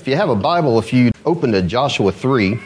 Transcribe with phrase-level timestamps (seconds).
[0.00, 2.58] If you have a Bible, if you open to Joshua 3,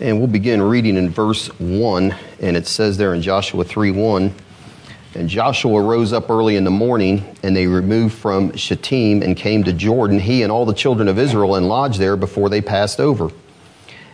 [0.00, 4.34] and we'll begin reading in verse 1, and it says there in Joshua 3 1,
[5.14, 9.64] and Joshua rose up early in the morning, and they removed from Shittim and came
[9.64, 13.00] to Jordan, he and all the children of Israel, and lodged there before they passed
[13.00, 13.30] over.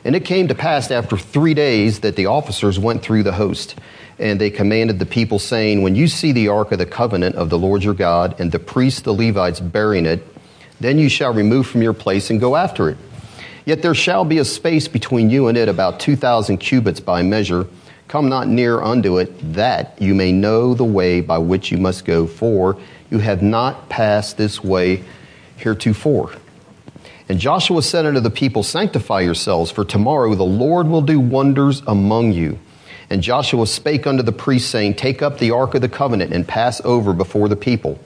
[0.05, 3.75] And it came to pass after three days that the officers went through the host,
[4.21, 7.51] and they commanded the people, saying, When you see the ark of the covenant of
[7.51, 10.25] the Lord your God, and the priests, the Levites, bearing it,
[10.81, 12.98] then you shall remove from your place and go after it.
[13.65, 17.23] Yet there shall be a space between you and it about two thousand cubits by
[17.23, 17.66] measure
[18.09, 22.07] Come not near unto it, that you may know the way by which you must
[22.07, 22.79] go, for
[23.11, 25.05] you have not passed this way
[25.59, 26.33] heretofore.
[27.29, 31.83] And Joshua said unto the people, Sanctify yourselves, for tomorrow the Lord will do wonders
[31.87, 32.59] among you.
[33.10, 36.49] And Joshua spake unto the priests, saying, Take up the ark of the covenant and
[36.49, 37.99] pass over before the people.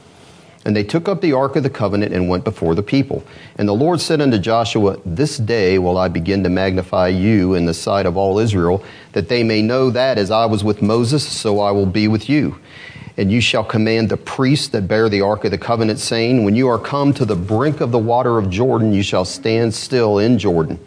[0.64, 3.24] And they took up the ark of the covenant and went before the people.
[3.56, 7.66] And the Lord said unto Joshua, This day will I begin to magnify you in
[7.66, 11.26] the sight of all Israel, that they may know that as I was with Moses,
[11.26, 12.58] so I will be with you.
[13.16, 16.54] And you shall command the priests that bear the ark of the covenant, saying, When
[16.54, 20.18] you are come to the brink of the water of Jordan, you shall stand still
[20.18, 20.78] in Jordan.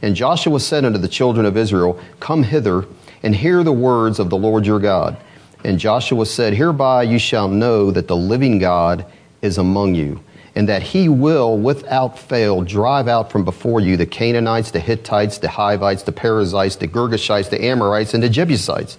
[0.00, 2.86] And Joshua said unto the children of Israel, Come hither
[3.22, 5.16] and hear the words of the Lord your God.
[5.64, 9.06] And Joshua said, Hereby you shall know that the living God
[9.42, 10.22] is among you,
[10.54, 15.38] and that he will without fail drive out from before you the Canaanites, the Hittites,
[15.38, 18.98] the Hivites, the Perizzites, the Girgashites, the Amorites, and the Jebusites.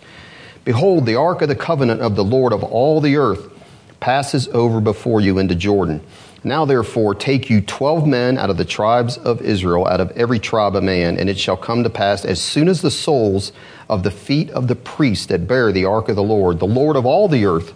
[0.65, 3.51] Behold, the ark of the covenant of the Lord of all the earth
[3.99, 6.01] passes over before you into Jordan.
[6.45, 10.39] Now, therefore, take you twelve men out of the tribes of Israel, out of every
[10.39, 13.53] tribe a man, and it shall come to pass as soon as the soles
[13.93, 16.95] of the feet of the priests that bear the ark of the Lord, the Lord
[16.95, 17.73] of all the earth,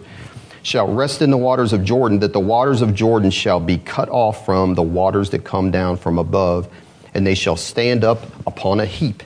[0.64, 4.08] shall rest in the waters of Jordan, that the waters of Jordan shall be cut
[4.08, 6.68] off from the waters that come down from above,
[7.14, 9.22] and they shall stand up upon a heap.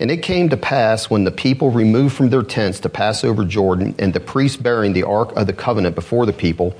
[0.00, 3.44] And it came to pass when the people removed from their tents to pass over
[3.44, 6.74] Jordan, and the priests bearing the ark of the covenant before the people,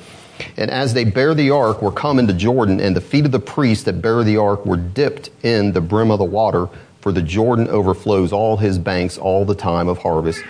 [0.56, 3.38] and as they bear the ark, were come into Jordan, and the feet of the
[3.38, 6.68] priests that bear the ark were dipped in the brim of the water,
[7.02, 10.42] for the Jordan overflows all his banks all the time of harvest.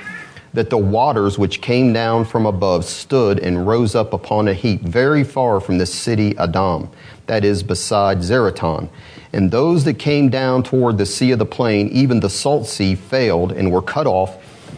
[0.52, 4.82] That the waters which came down from above stood and rose up upon a heap
[4.82, 6.90] very far from the city Adam,
[7.26, 8.90] that is beside Zaretan.
[9.32, 12.94] And those that came down toward the sea of the plain, even the salt sea,
[12.94, 14.36] failed and were cut off.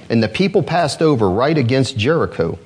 [0.09, 2.57] And the people passed over right against Jericho.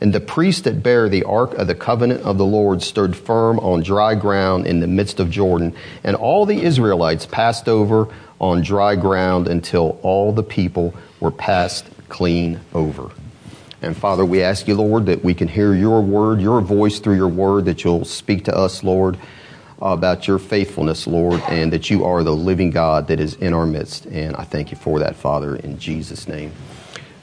[0.00, 3.58] And the priests that bear the ark of the covenant of the Lord stood firm
[3.60, 5.74] on dry ground in the midst of Jordan.
[6.02, 8.08] And all the Israelites passed over
[8.44, 13.10] on dry ground until all the people were passed clean over.
[13.80, 17.16] And Father, we ask you, Lord, that we can hear your word, your voice through
[17.16, 19.18] your word, that you'll speak to us, Lord,
[19.80, 23.66] about your faithfulness, Lord, and that you are the living God that is in our
[23.66, 24.06] midst.
[24.06, 26.52] And I thank you for that, Father, in Jesus' name.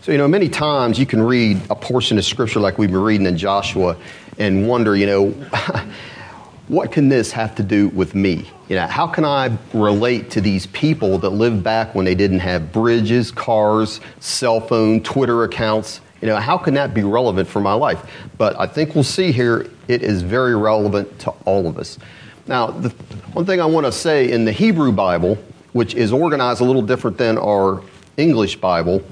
[0.02, 3.02] So, you know, many times you can read a portion of Scripture like we've been
[3.02, 3.96] reading in Joshua
[4.40, 5.30] and wonder, you know,
[6.68, 8.50] what can this have to do with me?
[8.72, 12.40] You know, how can I relate to these people that lived back when they didn't
[12.40, 16.00] have bridges, cars, cell phone, Twitter accounts?
[16.22, 18.10] You know, how can that be relevant for my life?
[18.38, 22.00] But I think we'll see here it is very relevant to all of us.
[22.48, 22.92] Now, the
[23.34, 25.38] one thing I want to say in the Hebrew Bible,
[25.74, 27.84] which is organized a little different than our
[28.16, 29.04] English Bible,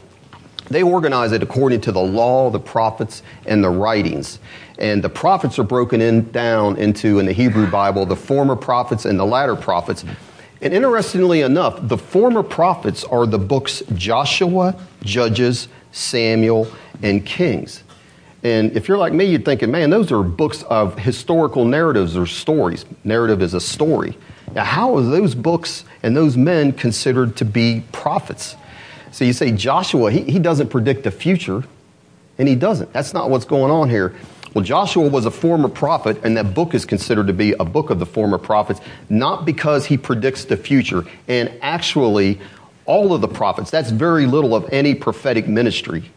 [0.69, 4.39] they organize it according to the law, the prophets, and the writings.
[4.79, 9.05] And the prophets are broken in, down into, in the Hebrew Bible, the former prophets
[9.05, 10.05] and the latter prophets.
[10.61, 16.67] And interestingly enough, the former prophets are the books Joshua, Judges, Samuel,
[17.03, 17.83] and Kings.
[18.41, 22.25] And if you're like me, you're thinking, man, those are books of historical narratives or
[22.25, 22.85] stories.
[23.03, 24.17] Narrative is a story.
[24.53, 28.55] Now, how are those books and those men considered to be prophets?
[29.11, 31.63] So you say Joshua, he, he doesn't predict the future,
[32.37, 32.93] and he doesn't.
[32.93, 34.15] That's not what's going on here.
[34.53, 37.91] Well, Joshua was a former prophet, and that book is considered to be a book
[37.91, 41.05] of the former prophets, not because he predicts the future.
[41.27, 42.39] And actually,
[42.85, 46.11] all of the prophets, that's very little of any prophetic ministry.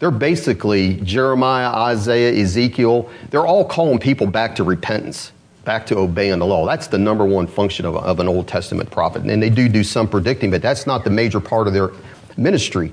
[0.00, 5.32] They're basically Jeremiah, Isaiah, Ezekiel, they're all calling people back to repentance,
[5.64, 6.66] back to obeying the law.
[6.66, 9.22] That's the number one function of, of an Old Testament prophet.
[9.22, 11.90] And they do do some predicting, but that's not the major part of their
[12.36, 12.92] ministry.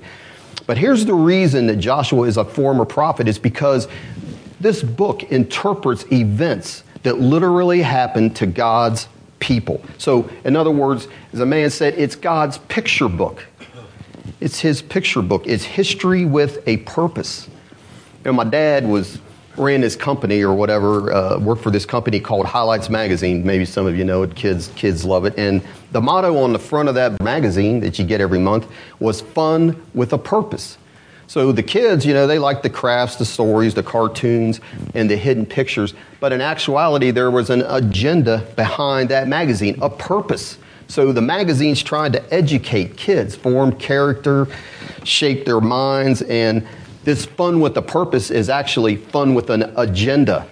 [0.67, 3.87] But here's the reason that Joshua is a former prophet is because
[4.59, 9.07] this book interprets events that literally happened to God's
[9.39, 9.81] people.
[9.97, 13.45] So, in other words, as a man said, it's God's picture book.
[14.39, 15.43] It's his picture book.
[15.45, 17.47] It's history with a purpose.
[18.23, 19.19] You know, my dad was
[19.57, 23.45] ran his company or whatever, uh, worked for this company called Highlights Magazine.
[23.45, 24.35] Maybe some of you know it.
[24.35, 25.33] Kids, kids love it.
[25.37, 25.61] And
[25.91, 28.67] the motto on the front of that magazine that you get every month
[28.99, 30.77] was "Fun with a Purpose."
[31.27, 34.61] So the kids, you know, they like the crafts, the stories, the cartoons,
[34.93, 35.93] and the hidden pictures.
[36.19, 40.57] But in actuality, there was an agenda behind that magazine, a purpose.
[40.87, 44.47] So the magazine's trying to educate kids, form character,
[45.03, 46.67] shape their minds, and
[47.03, 50.47] this fun with a purpose is actually fun with an agenda.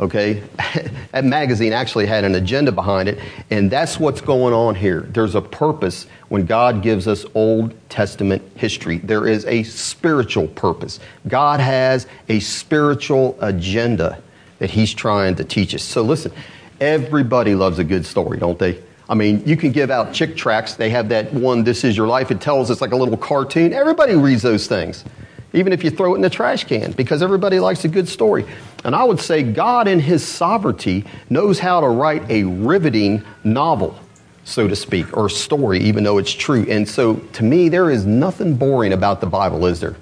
[0.00, 0.42] Okay?
[1.12, 3.18] that magazine actually had an agenda behind it,
[3.50, 5.02] and that's what's going on here.
[5.02, 8.98] There's a purpose when God gives us Old Testament history.
[8.98, 10.98] There is a spiritual purpose.
[11.28, 14.20] God has a spiritual agenda
[14.58, 15.82] that He's trying to teach us.
[15.82, 16.32] So listen,
[16.80, 18.80] everybody loves a good story, don't they?
[19.08, 20.74] I mean, you can give out Chick tracts.
[20.74, 22.30] They have that one, This Is Your Life.
[22.30, 23.72] It tells us like a little cartoon.
[23.72, 25.04] Everybody reads those things,
[25.52, 28.44] even if you throw it in the trash can, because everybody likes a good story.
[28.84, 33.98] And I would say God, in His sovereignty, knows how to write a riveting novel,
[34.44, 36.66] so to speak, or story, even though it's true.
[36.68, 39.96] And so, to me, there is nothing boring about the Bible, is there?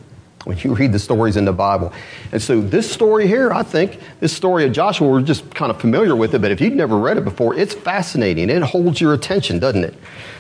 [0.49, 1.93] when you read the stories in the Bible.
[2.33, 5.79] And so, this story here, I think, this story of Joshua, we're just kind of
[5.79, 8.49] familiar with it, but if you've never read it before, it's fascinating.
[8.49, 9.95] It holds your attention, doesn't it?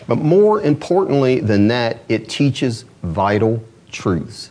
[0.06, 3.62] But more importantly than that, it teaches vital
[3.92, 4.50] truths,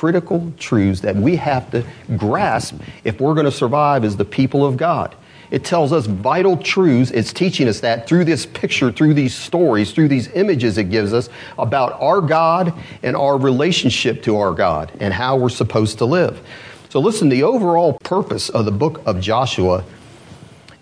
[0.00, 1.84] critical truths that we have to
[2.16, 2.74] grasp
[3.04, 5.14] if we're going to survive as the people of God.
[5.50, 7.10] It tells us vital truths.
[7.10, 11.12] It's teaching us that through this picture, through these stories, through these images it gives
[11.12, 16.06] us about our God and our relationship to our God and how we're supposed to
[16.06, 16.40] live.
[16.88, 19.84] So, listen, the overall purpose of the book of Joshua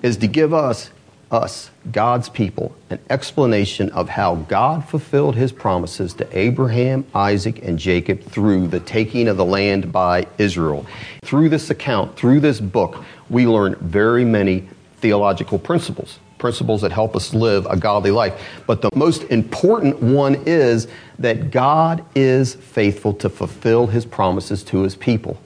[0.01, 0.93] is to give us
[1.31, 7.79] us, God's people, an explanation of how God fulfilled his promises to Abraham, Isaac, and
[7.79, 10.87] Jacob through the taking of the land by Israel.
[11.23, 17.15] Through this account, through this book, we learn very many theological principles, principles that help
[17.15, 18.63] us live a godly life.
[18.67, 20.89] But the most important one is
[21.19, 25.39] that God is faithful to fulfill his promises to his people.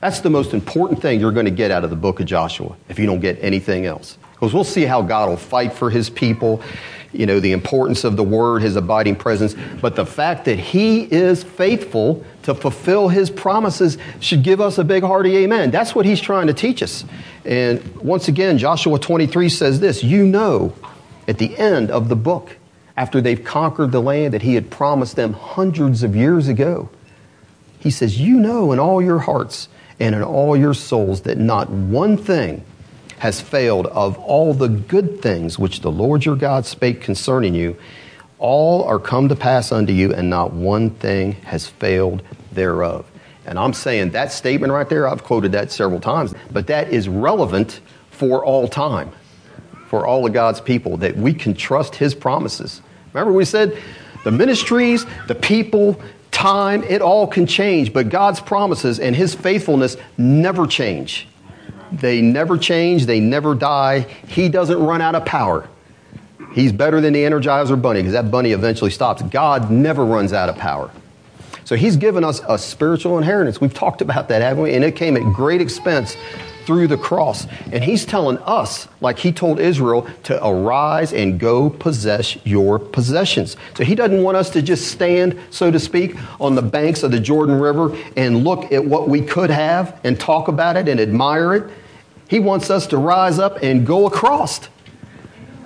[0.00, 2.74] That's the most important thing you're going to get out of the book of Joshua
[2.88, 4.16] if you don't get anything else.
[4.40, 6.62] Because we'll see how God will fight for his people,
[7.12, 9.54] you know, the importance of the word, his abiding presence.
[9.82, 14.84] But the fact that he is faithful to fulfill his promises should give us a
[14.84, 15.70] big hearty amen.
[15.70, 17.04] That's what he's trying to teach us.
[17.44, 20.72] And once again, Joshua 23 says this You know,
[21.28, 22.56] at the end of the book,
[22.96, 26.88] after they've conquered the land that he had promised them hundreds of years ago,
[27.78, 31.68] he says, You know in all your hearts and in all your souls that not
[31.68, 32.64] one thing
[33.20, 37.76] has failed of all the good things which the Lord your God spake concerning you.
[38.38, 43.04] All are come to pass unto you, and not one thing has failed thereof.
[43.44, 47.10] And I'm saying that statement right there, I've quoted that several times, but that is
[47.10, 47.80] relevant
[48.10, 49.12] for all time,
[49.88, 52.80] for all of God's people, that we can trust His promises.
[53.12, 53.76] Remember, we said
[54.24, 56.00] the ministries, the people,
[56.30, 61.26] time, it all can change, but God's promises and His faithfulness never change.
[61.92, 64.00] They never change, they never die.
[64.28, 65.68] He doesn't run out of power.
[66.52, 69.22] He's better than the Energizer Bunny because that bunny eventually stops.
[69.22, 70.90] God never runs out of power.
[71.64, 73.60] So He's given us a spiritual inheritance.
[73.60, 74.74] We've talked about that, haven't we?
[74.74, 76.16] And it came at great expense
[76.66, 77.46] through the cross.
[77.72, 83.56] And He's telling us, like He told Israel, to arise and go possess your possessions.
[83.76, 87.10] So He doesn't want us to just stand, so to speak, on the banks of
[87.10, 91.00] the Jordan River and look at what we could have and talk about it and
[91.00, 91.70] admire it.
[92.28, 94.60] He wants us to rise up and go across.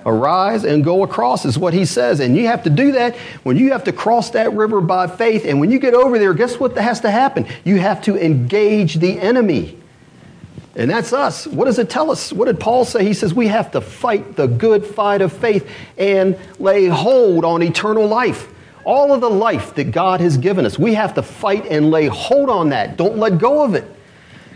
[0.07, 2.21] Arise and go across is what he says.
[2.21, 5.45] And you have to do that when you have to cross that river by faith.
[5.47, 7.47] And when you get over there, guess what has to happen?
[7.65, 9.79] You have to engage the enemy.
[10.77, 11.47] And that's us.
[11.47, 12.33] What does it tell us?
[12.33, 13.05] What did Paul say?
[13.05, 17.63] He says we have to fight the good fight of faith and lay hold on
[17.63, 18.53] eternal life.
[18.85, 22.07] All of the life that God has given us, we have to fight and lay
[22.07, 22.97] hold on that.
[22.97, 23.85] Don't let go of it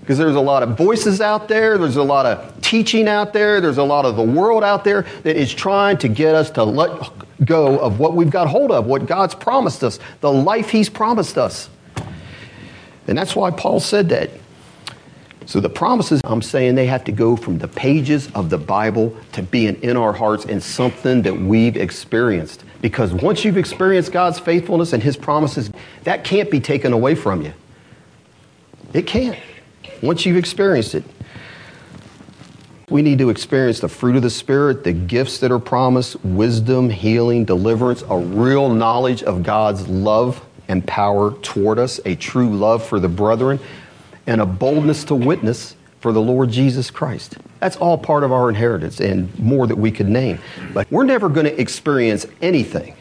[0.09, 3.61] because there's a lot of voices out there, there's a lot of teaching out there,
[3.61, 6.65] there's a lot of the world out there that is trying to get us to
[6.65, 7.11] let
[7.45, 11.37] go of what we've got hold of, what God's promised us, the life He's promised
[11.37, 11.69] us.
[13.07, 14.31] And that's why Paul said that.
[15.49, 19.17] So the promises, I'm saying they have to go from the pages of the Bible
[19.33, 22.65] to being in our hearts and something that we've experienced.
[22.83, 25.71] Because once you've experienced God's faithfulness and His promises,
[26.05, 27.55] that can't be taken away from you.
[28.93, 29.39] It can't
[30.03, 31.05] once you've experienced it.
[32.91, 36.91] We need to experience the fruit of the Spirit, the gifts that are promised, wisdom,
[36.91, 42.85] healing, deliverance, a real knowledge of God's love and power toward us, a true love
[42.85, 43.59] for the brethren.
[44.29, 47.39] And a boldness to witness for the Lord Jesus Christ.
[47.59, 50.39] That's all part of our inheritance and more that we could name.
[50.73, 52.95] But we're never going to experience anything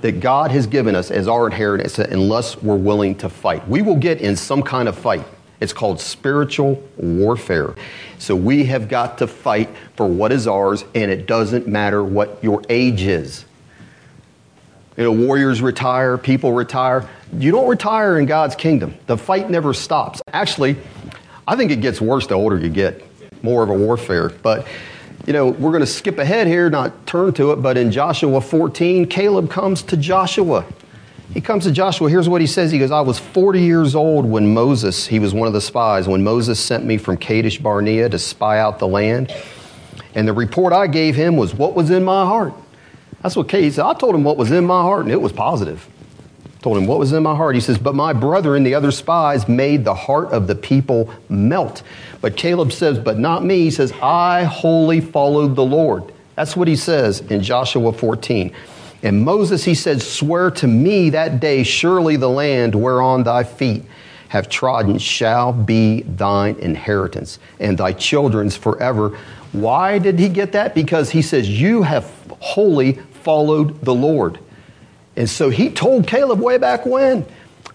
[0.00, 3.68] that God has given us as our inheritance unless we're willing to fight.
[3.68, 5.24] We will get in some kind of fight.
[5.60, 7.74] It's called spiritual warfare.
[8.18, 12.42] So we have got to fight for what is ours, and it doesn't matter what
[12.42, 13.44] your age is.
[14.96, 17.08] You know, warriors retire, people retire.
[17.38, 18.94] You don't retire in God's kingdom.
[19.06, 20.20] The fight never stops.
[20.32, 20.76] Actually,
[21.48, 23.02] I think it gets worse the older you get,
[23.42, 24.28] more of a warfare.
[24.28, 24.66] But,
[25.26, 28.40] you know, we're going to skip ahead here, not turn to it, but in Joshua
[28.40, 30.66] 14, Caleb comes to Joshua.
[31.32, 32.10] He comes to Joshua.
[32.10, 32.70] Here's what he says.
[32.70, 36.06] He goes, I was 40 years old when Moses, he was one of the spies,
[36.06, 39.34] when Moses sent me from Kadesh Barnea to spy out the land.
[40.14, 42.52] And the report I gave him was what was in my heart.
[43.22, 43.84] That's what Kate said.
[43.84, 45.88] I told him what was in my heart, and it was positive.
[46.60, 47.54] Told him what was in my heart.
[47.54, 51.82] He says, But my brethren, the other spies, made the heart of the people melt.
[52.20, 53.60] But Caleb says, But not me.
[53.60, 56.12] He says, I wholly followed the Lord.
[56.36, 58.54] That's what he says in Joshua 14.
[59.02, 63.84] And Moses, he said, Swear to me that day, surely the land whereon thy feet
[64.28, 69.18] have trodden shall be thine inheritance, and thy children's forever.
[69.52, 70.74] Why did he get that?
[70.74, 72.10] Because he says, You have
[72.40, 74.38] wholly followed the Lord.
[75.16, 77.26] And so he told Caleb way back when,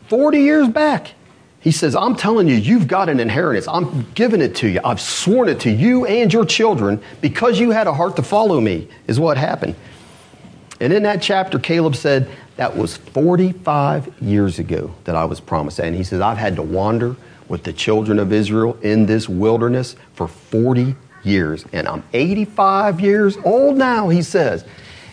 [0.09, 1.13] 40 years back,
[1.59, 3.67] he says, I'm telling you, you've got an inheritance.
[3.67, 4.79] I'm giving it to you.
[4.83, 8.61] I've sworn it to you and your children because you had a heart to follow
[8.61, 9.75] me, is what happened.
[10.79, 15.79] And in that chapter, Caleb said, That was 45 years ago that I was promised.
[15.79, 17.15] And he says, I've had to wander
[17.47, 21.65] with the children of Israel in this wilderness for 40 years.
[21.73, 24.63] And I'm 85 years old now, he says.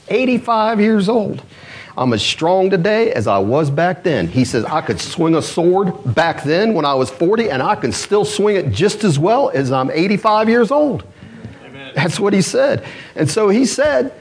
[0.08, 1.42] 85 years old.
[1.96, 4.26] I'm as strong today as I was back then.
[4.26, 7.76] He says, I could swing a sword back then when I was 40, and I
[7.76, 11.04] can still swing it just as well as I'm 85 years old.
[11.64, 11.92] Amen.
[11.94, 12.84] That's what he said.
[13.14, 14.12] And so he said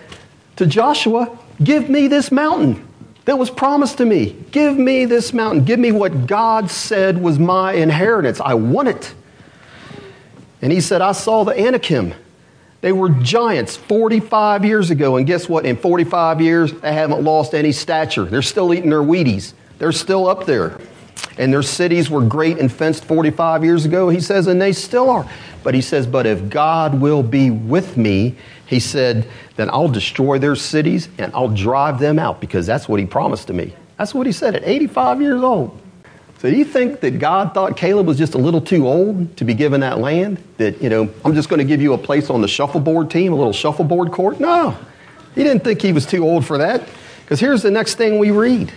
[0.58, 2.88] to Joshua, Give me this mountain
[3.26, 4.36] that was promised to me.
[4.52, 5.64] Give me this mountain.
[5.64, 8.40] Give me what God said was my inheritance.
[8.40, 9.14] I want it.
[10.62, 12.14] And he said, I saw the Anakim
[12.84, 15.66] they were giants 45 years ago, and guess what?
[15.66, 18.26] In 45 years, they haven't lost any stature.
[18.26, 20.78] They're still eating their Wheaties, they're still up there.
[21.38, 25.10] And their cities were great and fenced 45 years ago, he says, and they still
[25.10, 25.26] are.
[25.64, 28.36] But he says, But if God will be with me,
[28.66, 33.00] he said, then I'll destroy their cities and I'll drive them out because that's what
[33.00, 33.74] he promised to me.
[33.98, 35.80] That's what he said at 85 years old.
[36.44, 39.46] So do you think that God thought Caleb was just a little too old to
[39.46, 40.44] be given that land?
[40.58, 43.32] That, you know, I'm just going to give you a place on the shuffleboard team,
[43.32, 44.42] a little shuffleboard court?
[44.42, 44.78] No.
[45.36, 46.86] He didn't think he was too old for that.
[47.22, 48.74] Because here's the next thing we read.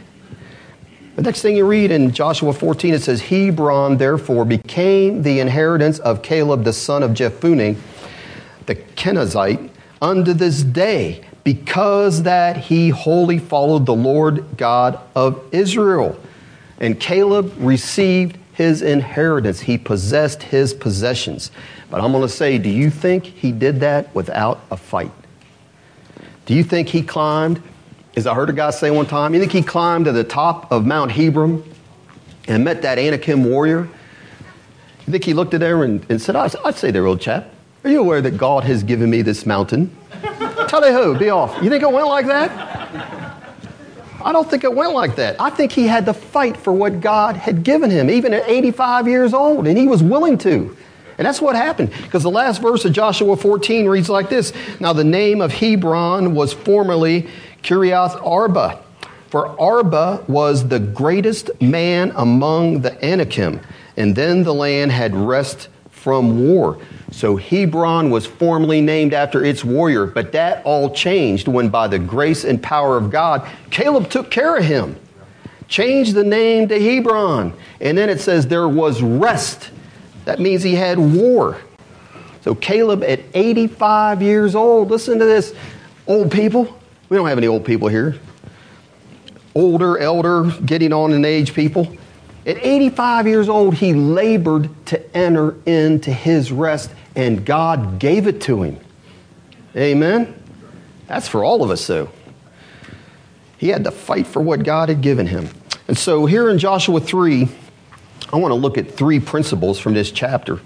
[1.17, 5.99] The next thing you read in Joshua 14, it says, Hebron therefore became the inheritance
[5.99, 7.77] of Caleb the son of Jephunneh,
[8.67, 9.71] the Kenizzite,
[10.01, 16.17] unto this day, because that he wholly followed the Lord God of Israel.
[16.81, 19.61] And Caleb received his inheritance.
[19.61, 21.51] He possessed his possessions.
[21.91, 25.13] But I'm going to say, do you think he did that without a fight?
[26.47, 27.63] Do you think he climbed,
[28.17, 30.71] as I heard a guy say one time, you think he climbed to the top
[30.71, 31.63] of Mount Hebron
[32.49, 33.89] and met that Anakim warrior?
[35.07, 37.53] You think he looked at there and, and said, I'd, I'd say there, old chap,
[37.85, 39.97] are you aware that God has given me this mountain?
[40.67, 41.63] Tally ho, be off.
[41.63, 42.51] You think it went like that?
[44.27, 45.41] I don't think it went like that.
[45.41, 49.07] I think he had to fight for what God had given him, even at 85
[49.07, 50.77] years old, and he was willing to.
[51.17, 54.93] And that's what happened, because the last verse of Joshua 14 reads like this Now,
[54.93, 57.29] the name of Hebron was formerly
[57.63, 58.83] Kiriath Arba,
[59.29, 63.61] for Arba was the greatest man among the Anakim,
[63.97, 66.81] and then the land had rest from war.
[67.13, 71.99] So Hebron was formally named after its warrior, but that all changed when, by the
[71.99, 74.97] grace and power of God, Caleb took care of him.
[75.69, 77.53] Changed the name to Hebron.
[77.81, 79.71] And then it says there was rest.
[80.25, 81.59] That means he had war.
[82.43, 85.55] So Caleb, at 85 years old, listen to this.
[86.07, 88.17] Old people, we don't have any old people here.
[89.55, 91.97] Older, elder, getting on in age people.
[92.47, 98.41] At 85 years old, he labored to enter into his rest, and God gave it
[98.43, 98.79] to him.
[99.75, 100.33] Amen?
[101.09, 102.09] That's for all of us, though.
[103.59, 105.49] He had to fight for what God had given him.
[105.89, 107.49] And so here in Joshua 3,
[108.33, 110.61] I want to look at three principles from this chapter.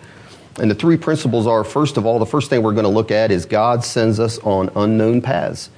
[0.59, 3.11] And the three principles are first of all, the first thing we're going to look
[3.11, 5.71] at is God sends us on unknown paths.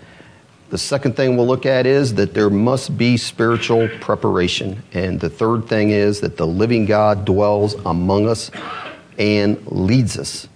[0.72, 4.82] The second thing we'll look at is that there must be spiritual preparation.
[4.94, 8.50] And the third thing is that the living God dwells among us
[9.18, 10.48] and leads us.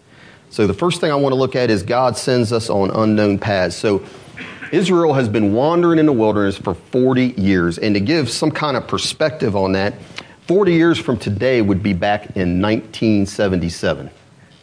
[0.49, 3.39] So the first thing I want to look at is God sends us on unknown
[3.39, 3.77] paths.
[3.77, 4.03] So
[4.73, 7.77] Israel has been wandering in the wilderness for 40 years.
[7.77, 9.97] And to give some kind of perspective on that,
[10.47, 14.09] 40 years from today would be back in 1977.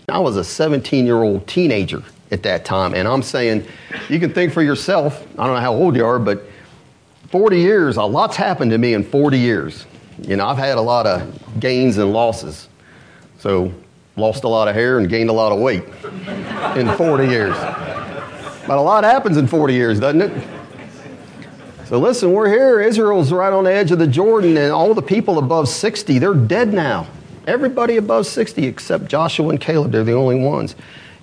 [0.09, 3.65] I was a 17 year old teenager at that time, and I'm saying,
[4.09, 5.25] you can think for yourself.
[5.37, 6.43] I don't know how old you are, but
[7.29, 9.85] 40 years, a lot's happened to me in 40 years.
[10.21, 12.67] You know, I've had a lot of gains and losses.
[13.37, 13.71] So,
[14.15, 15.83] lost a lot of hair and gained a lot of weight
[16.75, 17.55] in 40 years.
[18.67, 20.47] But a lot happens in 40 years, doesn't it?
[21.85, 22.81] So listen, we're here.
[22.81, 26.33] Israel's right on the edge of the Jordan, and all the people above 60, they're
[26.33, 27.07] dead now.
[27.45, 30.75] Everybody above 60 except Joshua and Caleb, they're the only ones.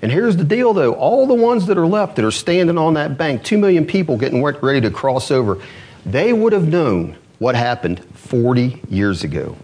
[0.02, 2.94] And here's the deal though all the ones that are left that are standing on
[2.94, 5.60] that bank, two million people getting ready to cross over,
[6.06, 9.56] they would have known what happened 40 years ago.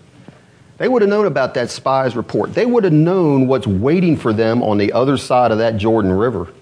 [0.79, 2.53] They would have known about that spy's report.
[2.53, 6.13] They would have known what's waiting for them on the other side of that Jordan
[6.13, 6.53] River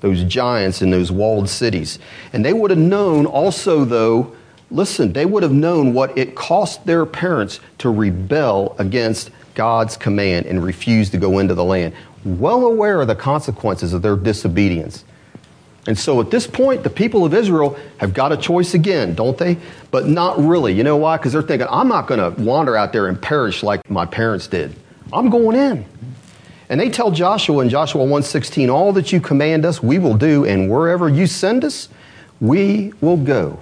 [0.00, 1.98] those giants in those walled cities.
[2.32, 4.34] And they would have known also, though,
[4.70, 10.46] listen, they would have known what it cost their parents to rebel against God's command
[10.46, 11.94] and refuse to go into the land,
[12.26, 15.04] well aware of the consequences of their disobedience.
[15.86, 19.38] And so at this point, the people of Israel have got a choice again, don't
[19.38, 19.56] they?
[19.92, 20.72] But not really.
[20.72, 21.16] You know why?
[21.16, 24.48] Because they're thinking, I'm not going to wander out there and perish like my parents
[24.48, 24.74] did.
[25.12, 25.84] I'm going in.
[26.68, 30.44] And they tell Joshua in Joshua 1:16, "All that you command us, we will do,
[30.44, 31.88] and wherever you send us,
[32.40, 33.60] we will go."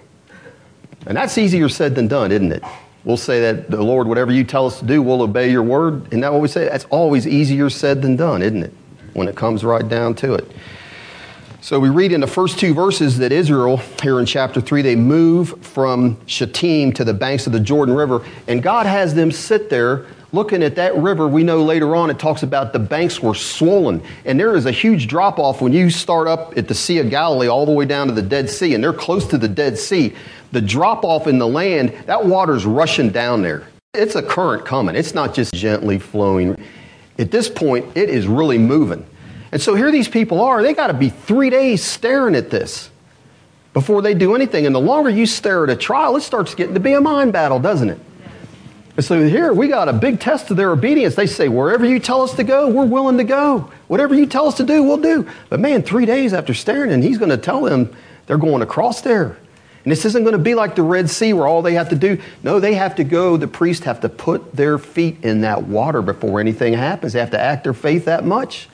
[1.07, 2.63] And that's easier said than done, isn't it?
[3.05, 6.07] We'll say that the Lord, whatever you tell us to do, we'll obey your word.
[6.07, 6.65] Isn't that what we say?
[6.69, 8.73] That's always easier said than done, isn't it?
[9.13, 10.51] When it comes right down to it.
[11.61, 14.97] So we read in the first two verses that Israel, here in chapter 3, they
[14.97, 19.71] move from Shittim to the banks of the Jordan River, and God has them sit
[19.71, 23.35] there looking at that river, we know later on it talks about the banks were
[23.35, 24.03] swollen.
[24.25, 27.09] And there is a huge drop off when you start up at the Sea of
[27.09, 29.79] Galilee all the way down to the Dead Sea, and they're close to the Dead
[29.79, 30.15] Sea.
[30.53, 33.67] The drop off in the land, that water's rushing down there.
[33.95, 36.63] It's a current coming, it's not just gently flowing.
[37.19, 39.07] At this point, it is really moving.
[39.53, 42.91] And so here these people are, they got to be three days staring at this
[43.73, 44.67] before they do anything.
[44.67, 47.33] And the longer you stare at a trial, it starts getting to be a mind
[47.33, 48.01] battle, doesn't it?
[48.97, 51.17] And so here we got a big test of their obedience.
[51.17, 53.71] They say, wherever you tell us to go, we're willing to go.
[53.89, 55.29] Whatever you tell us to do, we'll do.
[55.49, 57.95] But man, three days after staring, and he's going to tell them
[58.27, 59.37] they're going across there.
[59.83, 61.97] And this isn't going to be like the Red Sea where all they have to
[61.97, 62.19] do.
[62.43, 66.01] No, they have to go, the priests have to put their feet in that water
[66.01, 67.13] before anything happens.
[67.13, 68.69] They have to act their faith that much.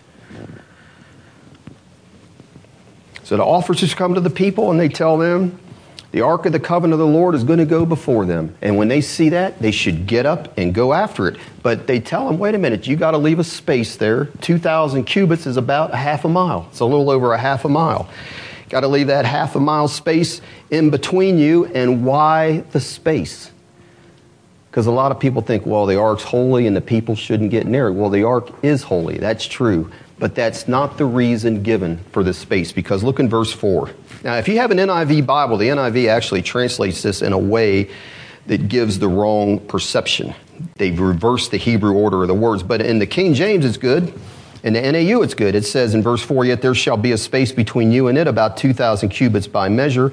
[3.24, 5.59] So the officers come to the people and they tell them,
[6.12, 8.57] the Ark of the Covenant of the Lord is going to go before them.
[8.62, 11.38] And when they see that, they should get up and go after it.
[11.62, 14.27] But they tell them, wait a minute, you got to leave a space there.
[14.40, 16.66] 2,000 cubits is about a half a mile.
[16.70, 18.09] It's a little over a half a mile.
[18.70, 21.66] Got to leave that half a mile space in between you.
[21.66, 23.53] And why the space?
[24.70, 27.66] Because a lot of people think, well, the ark's holy and the people shouldn't get
[27.66, 27.92] near it.
[27.92, 29.18] Well, the ark is holy.
[29.18, 29.90] That's true.
[30.20, 32.70] But that's not the reason given for this space.
[32.70, 33.90] Because look in verse 4.
[34.22, 37.90] Now, if you have an NIV Bible, the NIV actually translates this in a way
[38.46, 40.35] that gives the wrong perception.
[40.76, 42.62] They've reversed the Hebrew order of the words.
[42.62, 44.12] But in the King James, it's good.
[44.62, 45.54] In the NAU, it's good.
[45.54, 48.26] It says in verse 4 Yet there shall be a space between you and it,
[48.26, 50.12] about 2,000 cubits by measure.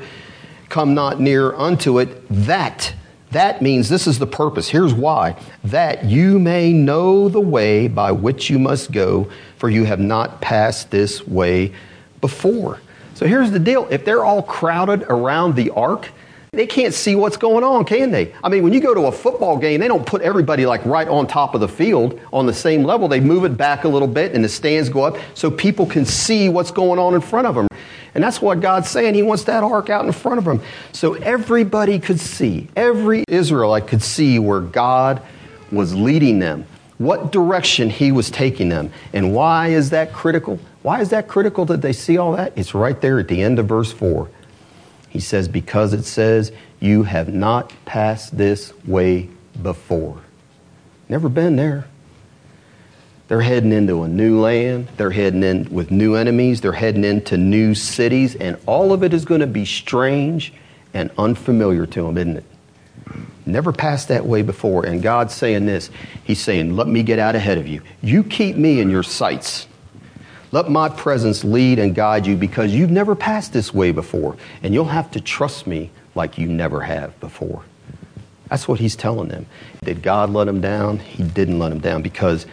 [0.69, 2.25] Come not near unto it.
[2.29, 2.93] That,
[3.31, 4.69] that means this is the purpose.
[4.69, 5.35] Here's why.
[5.65, 10.39] That you may know the way by which you must go, for you have not
[10.39, 11.73] passed this way
[12.21, 12.79] before.
[13.15, 16.09] So here's the deal if they're all crowded around the ark,
[16.51, 18.33] they can't see what's going on, can they?
[18.43, 21.07] I mean, when you go to a football game, they don't put everybody like right
[21.07, 23.07] on top of the field on the same level.
[23.07, 26.05] They move it back a little bit and the stands go up so people can
[26.05, 27.67] see what's going on in front of them.
[28.17, 29.13] And that's what God's saying.
[29.13, 30.59] He wants that ark out in front of him.
[30.91, 35.21] So everybody could see, every Israelite could see where God
[35.71, 36.65] was leading them,
[36.97, 38.91] what direction He was taking them.
[39.13, 40.59] And why is that critical?
[40.81, 42.53] Why is that critical that they see all that?
[42.55, 44.27] It's right there at the end of verse 4.
[45.09, 49.29] He says, Because it says, You have not passed this way
[49.61, 50.23] before.
[51.07, 51.85] Never been there.
[53.27, 54.87] They're heading into a new land.
[54.95, 56.61] They're heading in with new enemies.
[56.61, 58.35] They're heading into new cities.
[58.35, 60.53] And all of it is going to be strange
[60.93, 62.45] and unfamiliar to them, isn't it?
[63.45, 64.85] Never passed that way before.
[64.85, 65.89] And God's saying this
[66.23, 67.81] He's saying, Let me get out ahead of you.
[68.01, 69.67] You keep me in your sights.
[70.51, 74.73] Let my presence lead and guide you because you've never passed this way before, and
[74.73, 77.63] you'll have to trust me like you never have before.
[78.49, 79.45] That's what he's telling them.
[79.83, 80.99] Did God let them down?
[80.99, 82.45] He didn't let them down because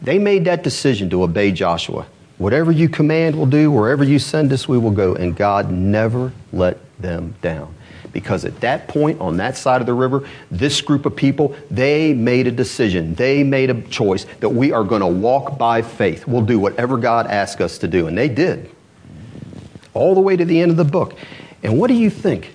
[0.00, 2.06] they made that decision to obey Joshua.
[2.38, 3.70] Whatever you command, we'll do.
[3.70, 5.14] Wherever you send us, we will go.
[5.14, 7.74] And God never let them down.
[8.12, 12.14] Because at that point, on that side of the river, this group of people, they
[12.14, 13.14] made a decision.
[13.14, 16.26] They made a choice that we are going to walk by faith.
[16.26, 18.06] We'll do whatever God asks us to do.
[18.06, 18.70] And they did.
[19.92, 21.14] All the way to the end of the book.
[21.62, 22.54] And what do you think?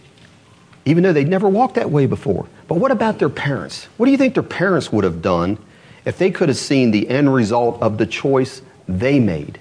[0.86, 2.48] Even though they'd never walked that way before.
[2.68, 3.86] But what about their parents?
[3.98, 5.58] What do you think their parents would have done
[6.06, 9.60] if they could have seen the end result of the choice they made?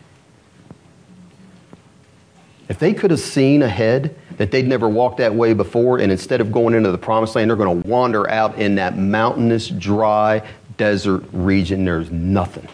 [2.69, 6.41] If they could have seen ahead that they'd never walked that way before, and instead
[6.41, 10.43] of going into the promised land, they're going to wander out in that mountainous, dry
[10.77, 12.67] desert region, there's nothing.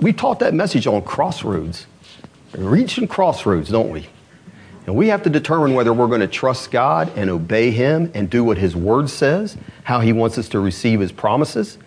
[0.00, 1.86] We taught that message on crossroads,
[2.52, 4.08] reaching crossroads, don't we?
[4.86, 8.30] And we have to determine whether we're going to trust God and obey Him and
[8.30, 11.78] do what His Word says, how He wants us to receive His promises.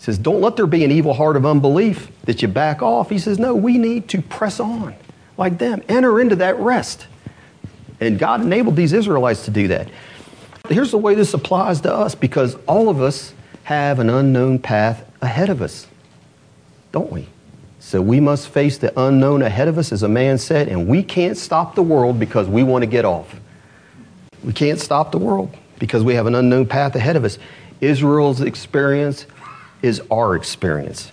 [0.00, 3.10] He says, Don't let there be an evil heart of unbelief that you back off.
[3.10, 4.94] He says, No, we need to press on
[5.36, 7.06] like them, enter into that rest.
[8.00, 9.88] And God enabled these Israelites to do that.
[10.70, 13.34] Here's the way this applies to us because all of us
[13.64, 15.86] have an unknown path ahead of us,
[16.92, 17.26] don't we?
[17.78, 21.02] So we must face the unknown ahead of us, as a man said, and we
[21.02, 23.38] can't stop the world because we want to get off.
[24.42, 27.38] We can't stop the world because we have an unknown path ahead of us.
[27.80, 29.26] Israel's experience
[29.82, 31.12] is our experience.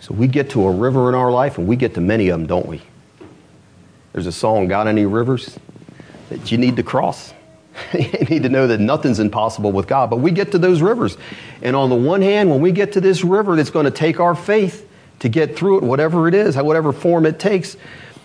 [0.00, 2.38] So we get to a river in our life, and we get to many of
[2.38, 2.82] them, don't we?
[4.12, 5.58] There's a song, Got Any Rivers?
[6.30, 7.32] That you need to cross.
[7.92, 10.10] you need to know that nothing's impossible with God.
[10.10, 11.16] But we get to those rivers.
[11.62, 14.20] And on the one hand, when we get to this river that's going to take
[14.20, 14.88] our faith
[15.20, 17.76] to get through it, whatever it is, whatever form it takes,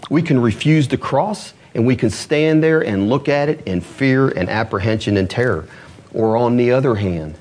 [0.10, 3.82] we can refuse to cross and we can stand there and look at it in
[3.82, 5.68] fear and apprehension and terror.
[6.14, 7.36] Or on the other hand,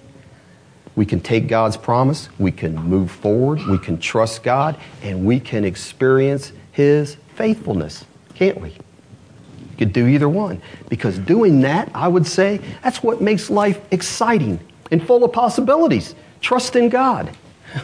[0.95, 5.41] we can take God's promise, we can move forward, we can trust God, and we
[5.41, 8.71] can experience His faithfulness, can't we?
[8.71, 10.61] You could do either one.
[10.89, 16.15] Because doing that, I would say, that's what makes life exciting and full of possibilities.
[16.41, 17.31] Trust in God.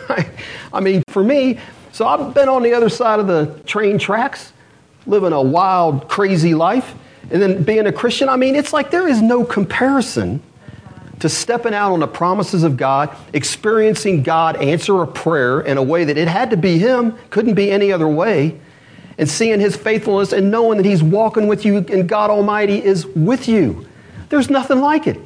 [0.73, 1.59] I mean, for me,
[1.93, 4.53] so I've been on the other side of the train tracks,
[5.07, 6.95] living a wild, crazy life,
[7.31, 8.29] and then being a Christian.
[8.29, 10.43] I mean, it's like there is no comparison
[11.21, 15.83] to stepping out on the promises of God, experiencing God answer a prayer in a
[15.83, 18.61] way that it had to be Him, couldn't be any other way
[19.19, 23.05] and seeing his faithfulness and knowing that he's walking with you and God Almighty is
[23.05, 23.87] with you.
[24.29, 25.21] There's nothing like it.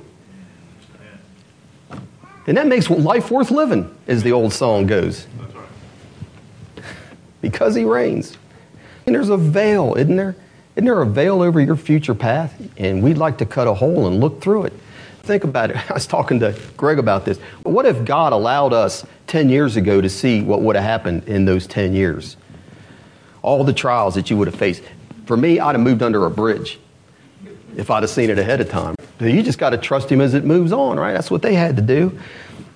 [2.47, 5.29] And that makes life worth living, as the old song goes.
[7.41, 8.37] Because he reigns.
[9.07, 10.35] And there's a veil, isn't there?
[10.75, 12.61] Isn't there a veil over your future path?
[12.77, 14.73] And we'd like to cut a hole and look through it.
[15.23, 15.77] Think about it.
[15.91, 17.39] I was talking to Greg about this.
[17.63, 21.45] What if God allowed us 10 years ago to see what would have happened in
[21.45, 22.37] those 10 years?
[23.43, 24.83] all the trials that you would have faced.
[25.27, 26.79] For me, I'd have moved under a bridge
[27.77, 28.95] if I'd have seen it ahead of time.
[29.21, 31.13] You just got to trust him as it moves on, right?
[31.13, 32.19] That's what they had to do.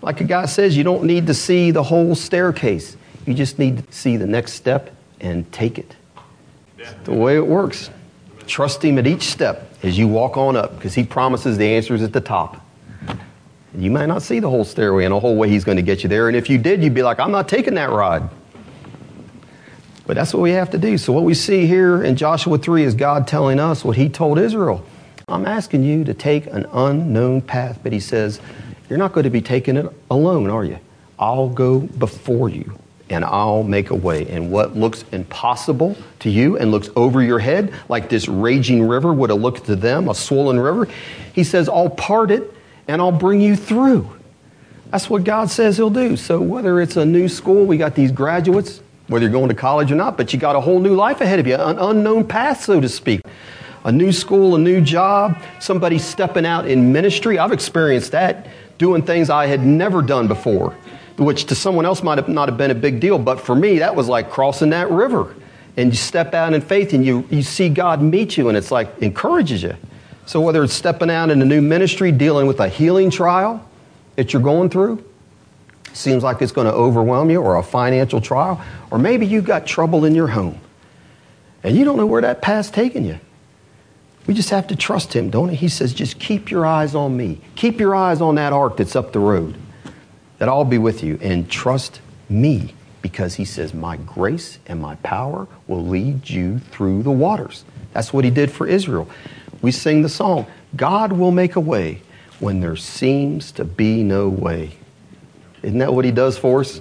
[0.02, 2.96] Like a guy says, you don't need to see the whole staircase.
[3.26, 5.96] You just need to see the next step and take it.
[7.04, 7.90] the way it works.
[8.46, 12.02] Trust him at each step as you walk on up because he promises the answers
[12.02, 12.60] at the top.
[13.76, 16.02] You might not see the whole stairway and the whole way he's going to get
[16.02, 16.28] you there.
[16.28, 18.28] And if you did, you'd be like, I'm not taking that ride.
[20.06, 20.98] But that's what we have to do.
[20.98, 24.38] So, what we see here in Joshua 3 is God telling us what He told
[24.38, 24.84] Israel.
[25.28, 28.40] I'm asking you to take an unknown path, but He says,
[28.88, 30.78] You're not going to be taking it alone, are you?
[31.18, 34.26] I'll go before you and I'll make a way.
[34.28, 39.12] And what looks impossible to you and looks over your head, like this raging river
[39.12, 40.88] would have looked to them, a swollen river,
[41.32, 42.52] He says, I'll part it
[42.88, 44.10] and I'll bring you through.
[44.90, 46.16] That's what God says He'll do.
[46.16, 49.92] So, whether it's a new school, we got these graduates whether you're going to college
[49.92, 52.64] or not, but you got a whole new life ahead of you, an unknown path,
[52.64, 53.20] so to speak.
[53.84, 57.38] A new school, a new job, somebody stepping out in ministry.
[57.38, 60.76] I've experienced that, doing things I had never done before,
[61.16, 63.78] which to someone else might have not have been a big deal, but for me,
[63.78, 65.34] that was like crossing that river.
[65.76, 68.70] And you step out in faith and you, you see God meet you, and it's
[68.70, 69.76] like encourages you.
[70.26, 73.66] So whether it's stepping out in a new ministry, dealing with a healing trial
[74.16, 75.04] that you're going through,
[75.92, 79.66] seems like it's going to overwhelm you, or a financial trial, or maybe you've got
[79.66, 80.60] trouble in your home
[81.66, 83.18] and you don't know where that path's taking you.
[84.26, 85.56] We just have to trust Him, don't we?
[85.56, 87.40] He says, just keep your eyes on me.
[87.56, 89.56] Keep your eyes on that ark that's up the road,
[90.38, 94.96] that I'll be with you, and trust me Because he says, My grace and my
[94.96, 97.64] power will lead you through the waters.
[97.92, 99.08] That's what he did for Israel.
[99.62, 102.02] We sing the song, God will make a way
[102.40, 104.72] when there seems to be no way.
[105.62, 106.80] Isn't that what he does for us?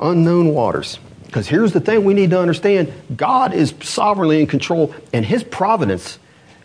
[0.00, 0.98] Unknown waters.
[1.26, 5.44] Because here's the thing we need to understand God is sovereignly in control, and his
[5.44, 6.18] providence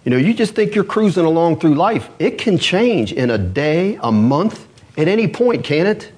[0.03, 2.09] you know, you just think you're cruising along through life.
[2.19, 6.12] It can change in a day, a month, at any point, can it?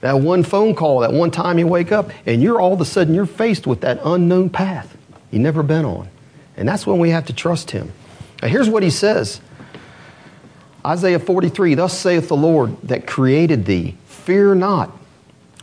[0.00, 2.84] That one phone call, that one time you wake up, and you're all of a
[2.84, 4.96] sudden you're faced with that unknown path
[5.30, 6.08] you've never been on.
[6.56, 7.92] And that's when we have to trust him.
[8.42, 9.40] Now, here's what he says
[10.84, 14.96] Isaiah 43 Thus saith the Lord that created thee, fear not.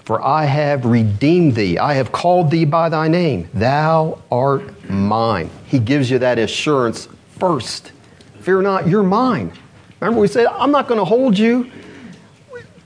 [0.05, 1.77] For I have redeemed thee.
[1.77, 3.49] I have called thee by thy name.
[3.53, 5.49] Thou art mine.
[5.65, 7.07] He gives you that assurance
[7.39, 7.93] first.
[8.41, 9.53] Fear not, you're mine.
[10.03, 11.71] Remember, we said, I'm not going to hold you,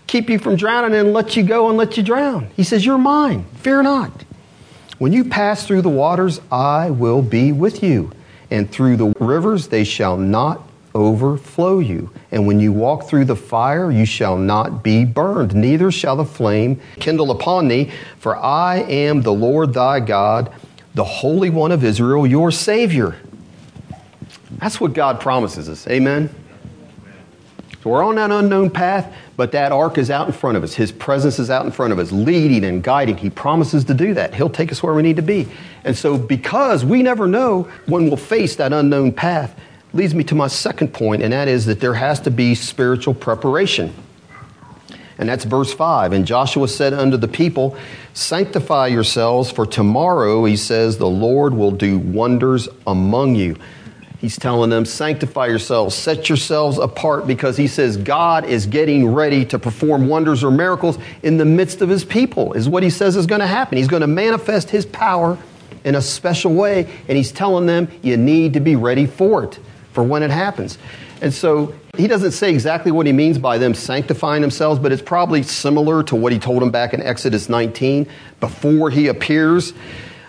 [0.06, 2.48] keep you from drowning, and let you go and let you drown.
[2.56, 3.44] He says, You're mine.
[3.56, 4.12] Fear not.
[5.00, 8.12] When you pass through the waters, I will be with you.
[8.52, 10.62] And through the rivers, they shall not
[10.94, 12.12] overflow you.
[12.32, 16.26] And when you walk through the fire, you shall not be burned, neither shall the
[16.26, 17.92] flame kindle upon thee.
[18.20, 20.54] For I am the Lord thy God,
[20.94, 23.16] the Holy One of Israel, your Savior.
[24.60, 25.88] That's what God promises us.
[25.88, 26.30] Amen.
[27.88, 30.74] So we're on that unknown path, but that ark is out in front of us.
[30.74, 33.16] His presence is out in front of us, leading and guiding.
[33.16, 34.36] He promises to do that.
[34.36, 35.48] He'll take us where we need to be.
[35.86, 39.58] And so, because we never know when we'll face that unknown path,
[39.94, 43.14] leads me to my second point, and that is that there has to be spiritual
[43.14, 43.94] preparation.
[45.18, 46.12] And that's verse 5.
[46.12, 47.78] And Joshua said unto the people,
[48.14, 53.56] Sanctify yourselves, for tomorrow, he says, the Lord will do wonders among you.
[54.20, 59.46] He's telling them, Sanctify yourselves, set yourselves apart, because he says God is getting ready
[59.46, 63.16] to perform wonders or miracles in the midst of his people, is what he says
[63.16, 63.78] is going to happen.
[63.78, 65.38] He's going to manifest his power
[65.84, 69.60] in a special way, and he's telling them, You need to be ready for it
[69.92, 70.78] for when it happens.
[71.22, 75.02] And so he doesn't say exactly what he means by them sanctifying themselves, but it's
[75.02, 78.08] probably similar to what he told them back in Exodus 19
[78.40, 79.74] before he appears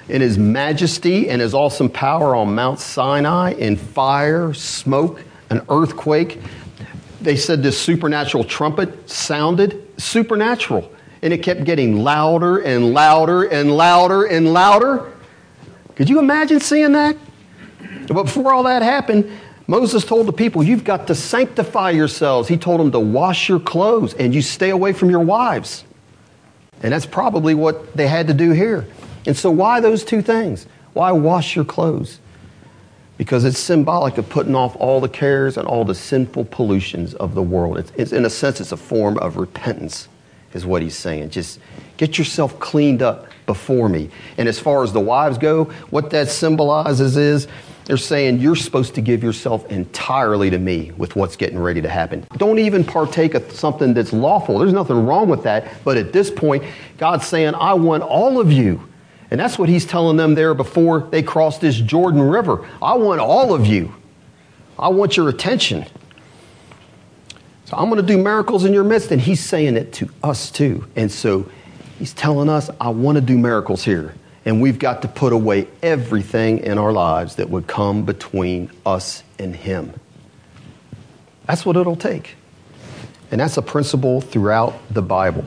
[0.08, 6.40] in his majesty and his awesome power on Mount Sinai in fire, smoke, an earthquake.
[7.20, 10.90] They said this supernatural trumpet sounded supernatural,
[11.22, 15.12] and it kept getting louder and louder and louder and louder.
[15.96, 17.16] Could you imagine seeing that?
[18.06, 19.30] But before all that happened,
[19.66, 22.48] Moses told the people, You've got to sanctify yourselves.
[22.48, 25.84] He told them to wash your clothes and you stay away from your wives.
[26.82, 28.86] And that's probably what they had to do here.
[29.28, 30.66] And so, why those two things?
[30.94, 32.18] Why wash your clothes?
[33.18, 37.34] Because it's symbolic of putting off all the cares and all the sinful pollutions of
[37.34, 37.76] the world.
[37.76, 40.08] It's, it's, in a sense, it's a form of repentance,
[40.54, 41.28] is what he's saying.
[41.28, 41.60] Just
[41.98, 44.08] get yourself cleaned up before me.
[44.38, 47.48] And as far as the wives go, what that symbolizes is
[47.84, 51.88] they're saying you're supposed to give yourself entirely to me with what's getting ready to
[51.90, 52.26] happen.
[52.38, 54.58] Don't even partake of something that's lawful.
[54.58, 55.68] There's nothing wrong with that.
[55.84, 56.64] But at this point,
[56.96, 58.87] God's saying, I want all of you.
[59.30, 62.66] And that's what he's telling them there before they cross this Jordan River.
[62.80, 63.94] I want all of you.
[64.78, 65.84] I want your attention.
[67.66, 69.10] So I'm going to do miracles in your midst.
[69.10, 70.86] And he's saying it to us too.
[70.96, 71.50] And so
[71.98, 74.14] he's telling us, I want to do miracles here
[74.48, 79.22] and we've got to put away everything in our lives that would come between us
[79.38, 79.92] and Him.
[81.44, 82.36] That's what it'll take.
[83.30, 85.44] And that's a principle throughout the Bible.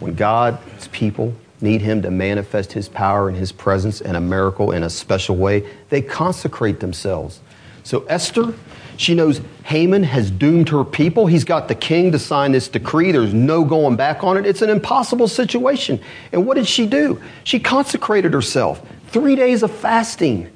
[0.00, 4.72] When God's people need Him to manifest His power and His presence and a miracle
[4.72, 7.40] in a special way, they consecrate themselves.
[7.82, 8.54] So Esther
[8.96, 11.26] she knows Haman has doomed her people.
[11.26, 13.12] He's got the king to sign this decree.
[13.12, 14.46] There's no going back on it.
[14.46, 16.00] It's an impossible situation.
[16.32, 17.20] And what did she do?
[17.44, 18.86] She consecrated herself.
[19.08, 20.50] Three days of fasting.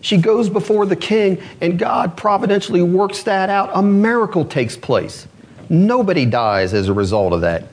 [0.00, 3.70] She goes before the king, and God providentially works that out.
[3.74, 5.26] A miracle takes place.
[5.70, 7.64] Nobody dies as a result of that.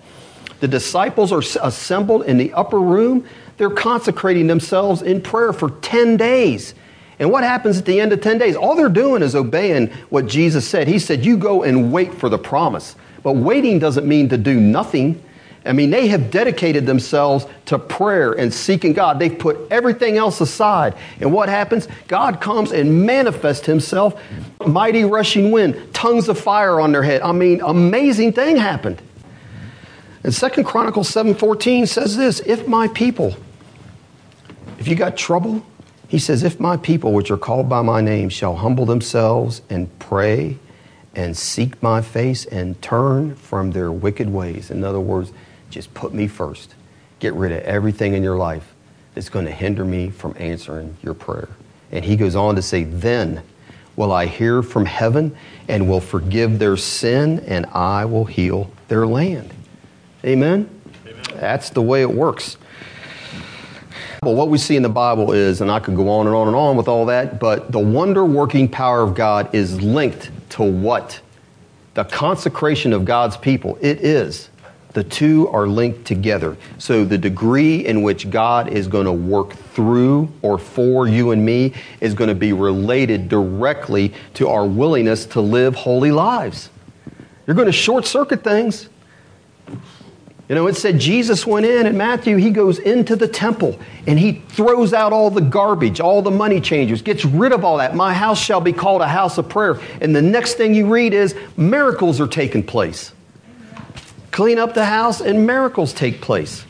[0.61, 3.27] The disciples are assembled in the upper room.
[3.57, 6.75] They're consecrating themselves in prayer for 10 days.
[7.17, 8.55] And what happens at the end of 10 days?
[8.55, 10.87] All they're doing is obeying what Jesus said.
[10.87, 12.95] He said, You go and wait for the promise.
[13.23, 15.21] But waiting doesn't mean to do nothing.
[15.65, 19.19] I mean, they have dedicated themselves to prayer and seeking God.
[19.19, 20.95] They've put everything else aside.
[21.19, 21.87] And what happens?
[22.07, 24.19] God comes and manifests himself.
[24.65, 27.21] Mighty rushing wind, tongues of fire on their head.
[27.21, 29.01] I mean, amazing thing happened.
[30.23, 33.35] And Second Chronicles 7:14 says this, if my people,
[34.77, 35.63] if you got trouble,
[36.11, 39.87] he says, If my people, which are called by my name, shall humble themselves and
[39.97, 40.57] pray
[41.15, 44.71] and seek my face and turn from their wicked ways.
[44.71, 45.31] In other words,
[45.69, 46.75] just put me first.
[47.19, 48.73] Get rid of everything in your life
[49.15, 51.47] that's going to hinder me from answering your prayer.
[51.93, 53.41] And he goes on to say, Then
[53.95, 55.33] will I hear from heaven
[55.69, 59.53] and will forgive their sin, and I will heal their land.
[60.23, 60.69] Amen?
[61.05, 61.23] Amen.
[61.35, 62.57] That's the way it works.
[64.23, 66.45] Well, what we see in the Bible is, and I could go on and on
[66.47, 70.63] and on with all that, but the wonder working power of God is linked to
[70.63, 71.19] what?
[71.95, 73.79] The consecration of God's people.
[73.81, 74.49] It is.
[74.93, 76.55] The two are linked together.
[76.77, 81.43] So the degree in which God is going to work through or for you and
[81.43, 86.69] me is going to be related directly to our willingness to live holy lives.
[87.47, 88.87] You're going to short circuit things.
[90.51, 94.19] You know, it said Jesus went in, and Matthew, he goes into the temple and
[94.19, 97.95] he throws out all the garbage, all the money changers, gets rid of all that.
[97.95, 99.79] My house shall be called a house of prayer.
[100.01, 103.13] And the next thing you read is miracles are taking place
[104.31, 106.65] clean up the house, and miracles take place.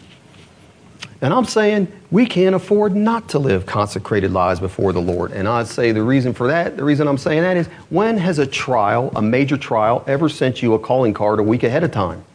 [1.20, 5.32] And I'm saying we can't afford not to live consecrated lives before the Lord.
[5.32, 8.38] And I'd say the reason for that, the reason I'm saying that is when has
[8.38, 11.92] a trial, a major trial, ever sent you a calling card a week ahead of
[11.92, 12.26] time?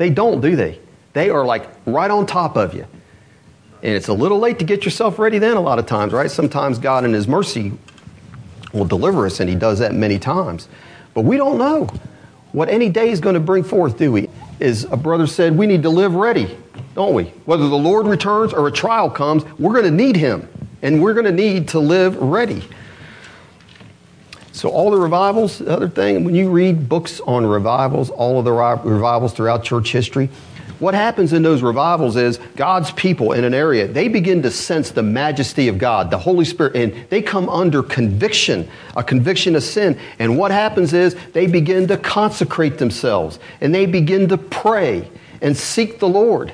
[0.00, 0.78] They don't, do they?
[1.12, 2.86] They are like right on top of you.
[3.82, 6.30] And it's a little late to get yourself ready then, a lot of times, right?
[6.30, 7.72] Sometimes God, in His mercy,
[8.72, 10.68] will deliver us, and He does that many times.
[11.12, 11.86] But we don't know
[12.52, 14.30] what any day is going to bring forth, do we?
[14.58, 16.56] as a brother said, we need to live ready,
[16.94, 17.24] don't we?
[17.44, 20.48] Whether the Lord returns or a trial comes, we're going to need Him,
[20.80, 22.66] and we're going to need to live ready.
[24.60, 28.44] So, all the revivals, the other thing, when you read books on revivals, all of
[28.44, 30.28] the revivals throughout church history,
[30.80, 34.90] what happens in those revivals is God's people in an area, they begin to sense
[34.90, 38.68] the majesty of God, the Holy Spirit, and they come under conviction,
[38.98, 39.98] a conviction of sin.
[40.18, 45.56] And what happens is they begin to consecrate themselves and they begin to pray and
[45.56, 46.52] seek the Lord.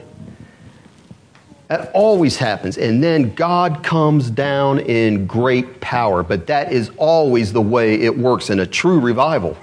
[1.68, 2.79] That always happens.
[2.79, 6.22] And then God comes down in great power.
[6.22, 9.57] But that is always the way it works in a true revival,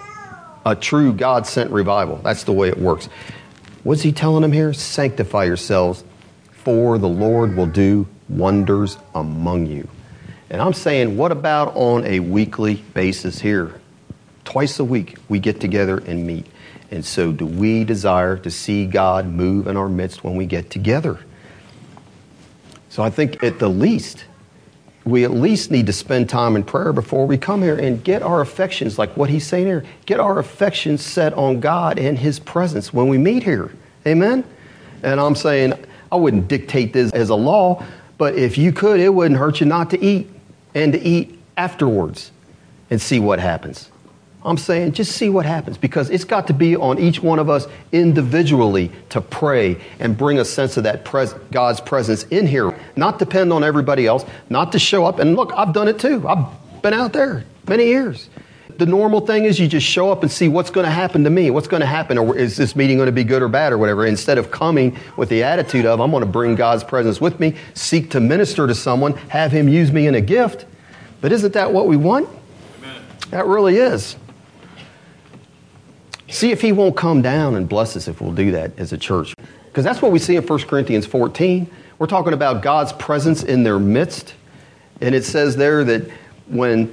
[0.66, 2.18] a true God sent revival.
[2.18, 3.08] That's the way it works.
[3.84, 4.74] What's he telling them here?
[4.74, 6.04] Sanctify yourselves,
[6.52, 9.88] for the Lord will do wonders among you.
[10.50, 13.82] And I'm saying, what about on a weekly basis here?
[14.46, 16.46] Twice a week, we get together and meet.
[16.92, 20.70] And so, do we desire to see God move in our midst when we get
[20.70, 21.20] together?
[22.94, 24.26] So, I think at the least,
[25.04, 28.22] we at least need to spend time in prayer before we come here and get
[28.22, 32.38] our affections, like what he's saying here, get our affections set on God and his
[32.38, 33.72] presence when we meet here.
[34.06, 34.44] Amen?
[35.02, 35.74] And I'm saying,
[36.12, 37.84] I wouldn't dictate this as a law,
[38.20, 40.30] but if you could, it wouldn't hurt you not to eat
[40.76, 42.30] and to eat afterwards
[42.92, 43.90] and see what happens.
[44.46, 47.50] I'm saying just see what happens because it's got to be on each one of
[47.50, 52.78] us individually to pray and bring a sense of that pres- God's presence in here,
[52.96, 55.20] not depend on everybody else, not to show up.
[55.20, 56.28] And look, I've done it too.
[56.28, 56.46] I've
[56.82, 58.30] been out there many years.
[58.78, 61.30] The normal thing is you just show up and see what's going to happen to
[61.30, 63.72] me, what's going to happen, or is this meeting going to be good or bad
[63.72, 67.22] or whatever, instead of coming with the attitude of, I'm going to bring God's presence
[67.22, 70.66] with me, seek to minister to someone, have Him use me in a gift.
[71.22, 72.28] But isn't that what we want?
[72.80, 73.02] Amen.
[73.30, 74.16] That really is.
[76.34, 78.98] See if he won't come down and bless us if we'll do that as a
[78.98, 79.36] church.
[79.68, 81.70] Because that's what we see in 1 Corinthians 14.
[82.00, 84.34] We're talking about God's presence in their midst.
[85.00, 86.10] And it says there that
[86.48, 86.92] when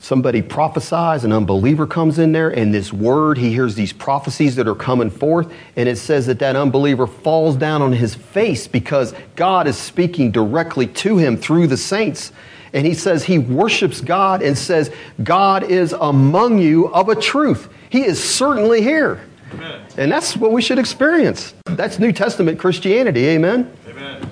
[0.00, 4.66] somebody prophesies, an unbeliever comes in there, and this word, he hears these prophecies that
[4.66, 9.14] are coming forth, and it says that that unbeliever falls down on his face because
[9.36, 12.32] God is speaking directly to him through the saints.
[12.72, 14.92] And he says he worships God and says,
[15.22, 17.68] God is among you of a truth.
[17.92, 19.20] He is certainly here.
[19.52, 19.82] Amen.
[19.98, 21.52] And that's what we should experience.
[21.66, 23.26] That's New Testament Christianity.
[23.26, 23.70] Amen?
[23.86, 24.30] Amen.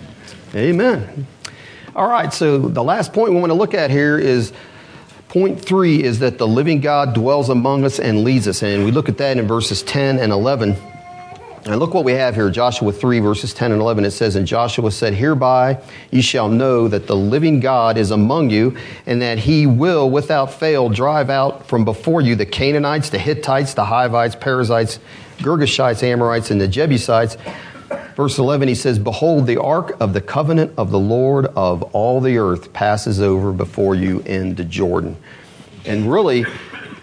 [0.54, 1.26] Amen.
[1.94, 4.54] All right, so the last point we want to look at here is
[5.28, 8.62] point three is that the living God dwells among us and leads us.
[8.62, 10.74] And we look at that in verses 10 and 11.
[11.66, 14.06] And look what we have here, Joshua 3, verses 10 and 11.
[14.06, 15.78] It says, And Joshua said, Hereby
[16.10, 20.54] ye shall know that the living God is among you, and that he will without
[20.54, 25.00] fail drive out from before you the Canaanites, the Hittites, the Hivites, Perizzites,
[25.38, 27.36] Girgashites, Amorites, and the Jebusites.
[28.16, 32.22] Verse 11, he says, Behold, the ark of the covenant of the Lord of all
[32.22, 35.16] the earth passes over before you into Jordan.
[35.84, 36.46] And really,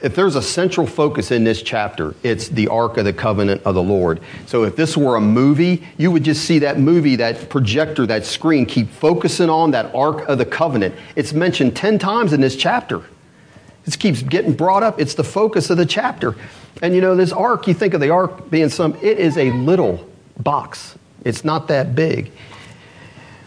[0.01, 3.75] if there's a central focus in this chapter, it's the Ark of the Covenant of
[3.75, 4.19] the Lord.
[4.45, 8.25] So if this were a movie, you would just see that movie, that projector, that
[8.25, 10.95] screen keep focusing on that Ark of the Covenant.
[11.15, 13.03] It's mentioned 10 times in this chapter.
[13.87, 14.99] It keeps getting brought up.
[14.99, 16.35] It's the focus of the chapter.
[16.81, 19.51] And you know, this ark, you think of the ark being some, it is a
[19.51, 20.97] little box.
[21.23, 22.31] It's not that big.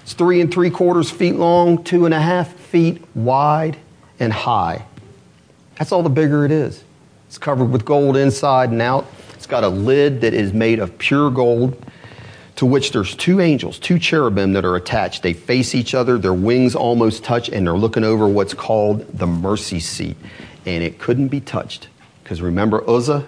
[0.03, 3.77] It's three and three quarters feet long, two and a half feet wide
[4.19, 4.85] and high.
[5.81, 6.85] That's all the bigger it is.
[7.27, 9.07] It's covered with gold inside and out.
[9.33, 11.83] It's got a lid that is made of pure gold
[12.57, 15.23] to which there's two angels, two cherubim that are attached.
[15.23, 19.27] They face each other, their wings almost touch, and they're looking over what's called the
[19.27, 20.19] mercy seat.
[20.67, 21.89] And it couldn't be touched.
[22.23, 23.27] Because remember, Uzzah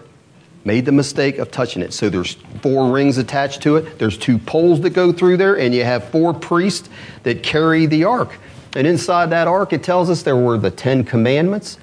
[0.66, 1.94] made the mistake of touching it.
[1.94, 3.98] So there's four rings attached to it.
[3.98, 6.90] There's two poles that go through there, and you have four priests
[7.22, 8.38] that carry the ark.
[8.76, 11.78] And inside that ark, it tells us there were the Ten Commandments,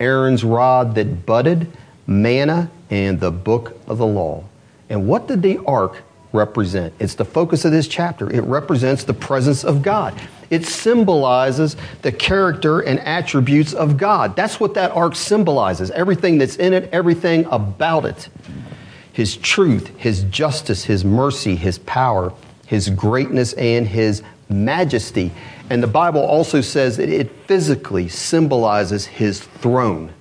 [0.00, 1.70] Aaron's rod that budded,
[2.06, 4.44] manna, and the book of the law.
[4.88, 6.94] And what did the ark represent.
[6.98, 8.32] It's the focus of this chapter.
[8.32, 10.14] It represents the presence of God.
[10.48, 14.36] It symbolizes the character and attributes of God.
[14.36, 15.90] That's what that ark symbolizes.
[15.90, 18.28] Everything that's in it, everything about it.
[19.12, 22.32] His truth, His justice, His mercy, His power,
[22.66, 25.32] His greatness, and His majesty.
[25.70, 30.12] And the Bible also says that it physically symbolizes His throne.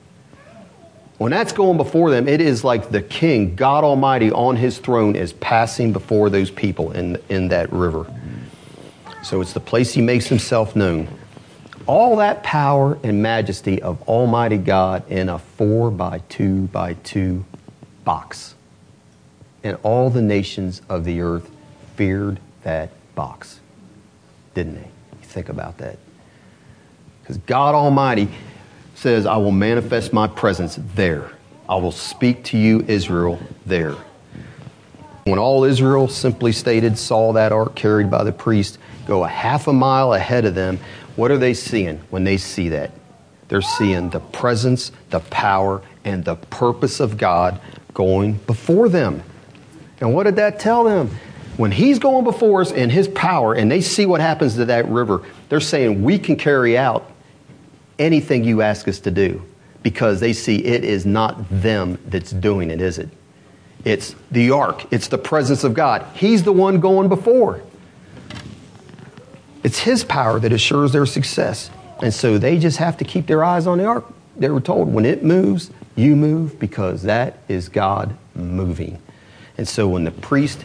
[1.19, 5.17] When that's going before them, it is like the king, God Almighty, on his throne
[5.17, 8.09] is passing before those people in, in that river.
[9.21, 11.09] So it's the place he makes himself known.
[11.87, 17.43] All that power and majesty of Almighty God in a four by two by two
[18.05, 18.55] box.
[19.61, 21.51] And all the nations of the earth
[21.97, 23.59] feared that box,
[24.53, 24.89] didn't they?
[25.29, 25.97] Think about that.
[27.21, 28.27] Because God Almighty
[28.95, 31.31] says, I will manifest my presence there.
[31.67, 33.95] I will speak to you, Israel, there.
[35.25, 39.67] When all Israel, simply stated, saw that ark carried by the priest go a half
[39.67, 40.79] a mile ahead of them,
[41.15, 42.91] what are they seeing when they see that?
[43.47, 47.59] They're seeing the presence, the power, and the purpose of God
[47.93, 49.23] going before them.
[50.01, 51.09] And what did that tell them?
[51.59, 54.87] When He's going before us in His power and they see what happens to that
[54.87, 57.11] river, they're saying, We can carry out
[57.99, 59.43] anything you ask us to do
[59.83, 63.09] because they see it is not them that's doing it, is it?
[63.83, 66.05] It's the ark, it's the presence of God.
[66.15, 67.61] He's the one going before.
[69.61, 71.71] It's His power that assures their success.
[72.01, 74.05] And so they just have to keep their eyes on the ark.
[74.37, 79.01] They were told when it moves, you move because that is God moving.
[79.57, 80.63] And so when the priest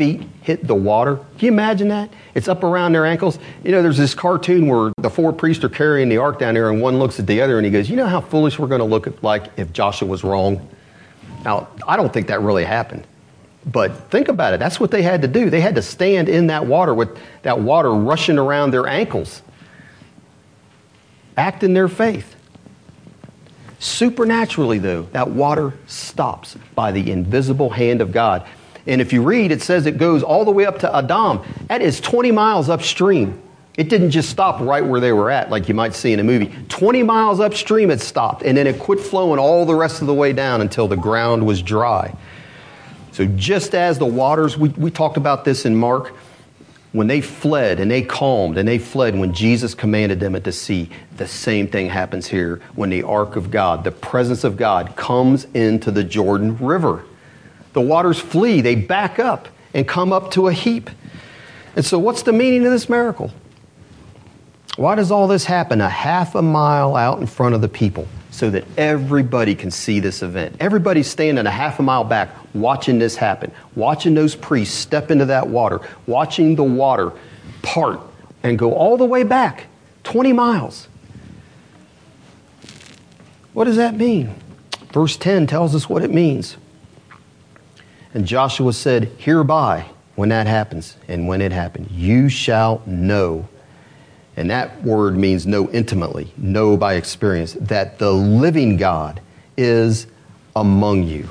[0.00, 1.16] feet hit the water.
[1.16, 2.08] Can you imagine that?
[2.34, 3.38] It's up around their ankles.
[3.62, 6.70] You know, there's this cartoon where the four priests are carrying the ark down there,
[6.70, 8.78] and one looks at the other and he goes, You know how foolish we're going
[8.78, 10.66] to look like if Joshua was wrong?
[11.44, 13.06] Now, I don't think that really happened.
[13.66, 14.58] But think about it.
[14.58, 15.50] That's what they had to do.
[15.50, 19.42] They had to stand in that water with that water rushing around their ankles,
[21.36, 22.36] act in their faith.
[23.80, 28.46] Supernaturally, though, that water stops by the invisible hand of God.
[28.86, 31.40] And if you read, it says it goes all the way up to Adam.
[31.68, 33.40] That is 20 miles upstream.
[33.76, 36.24] It didn't just stop right where they were at, like you might see in a
[36.24, 36.52] movie.
[36.68, 40.14] 20 miles upstream it stopped, and then it quit flowing all the rest of the
[40.14, 42.14] way down until the ground was dry.
[43.12, 46.14] So, just as the waters, we, we talked about this in Mark,
[46.92, 50.52] when they fled and they calmed and they fled when Jesus commanded them at the
[50.52, 54.96] sea, the same thing happens here when the ark of God, the presence of God,
[54.96, 57.04] comes into the Jordan River
[57.72, 60.90] the waters flee, they back up and come up to a heap.
[61.76, 63.30] And so, what's the meaning of this miracle?
[64.76, 68.08] Why does all this happen a half a mile out in front of the people
[68.30, 70.56] so that everybody can see this event?
[70.58, 75.26] Everybody's standing a half a mile back watching this happen, watching those priests step into
[75.26, 77.12] that water, watching the water
[77.62, 78.00] part
[78.42, 79.66] and go all the way back
[80.04, 80.88] 20 miles.
[83.52, 84.34] What does that mean?
[84.92, 86.56] Verse 10 tells us what it means.
[88.12, 89.86] And Joshua said, Hereby,
[90.16, 93.48] when that happens, and when it happened, you shall know.
[94.36, 99.20] And that word means know intimately, know by experience, that the living God
[99.56, 100.06] is
[100.56, 101.28] among you.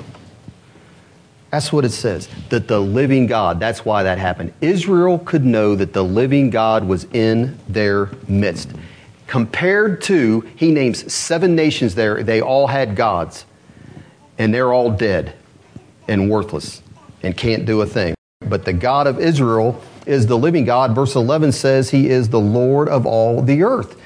[1.50, 4.52] That's what it says, that the living God, that's why that happened.
[4.60, 8.70] Israel could know that the living God was in their midst.
[9.26, 13.44] Compared to, he names seven nations there, they all had gods,
[14.38, 15.34] and they're all dead
[16.08, 16.82] and worthless
[17.22, 18.14] and can't do a thing.
[18.40, 20.94] But the God of Israel is the living God.
[20.94, 24.00] Verse 11 says he is the Lord of all the earth.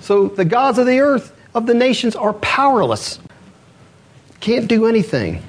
[0.00, 3.18] So the gods of the earth, of the nations, are powerless,
[4.40, 5.42] can't do anything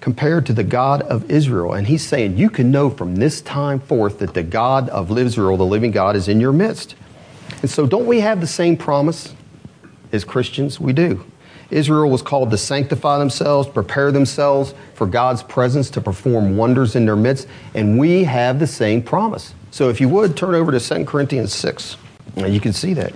[0.00, 1.74] compared to the God of Israel.
[1.74, 5.56] And he's saying, You can know from this time forth that the God of Israel,
[5.56, 6.94] the living God, is in your midst.
[7.62, 9.34] And so, don't we have the same promise
[10.12, 10.78] as Christians?
[10.78, 11.24] We do.
[11.70, 17.04] Israel was called to sanctify themselves, prepare themselves for God's presence to perform wonders in
[17.04, 19.54] their midst, and we have the same promise.
[19.70, 21.96] So if you would, turn over to 2 Corinthians 6,
[22.36, 23.12] and you can see that.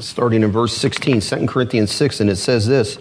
[0.00, 2.98] Starting in verse 16, 2 Corinthians 6, and it says this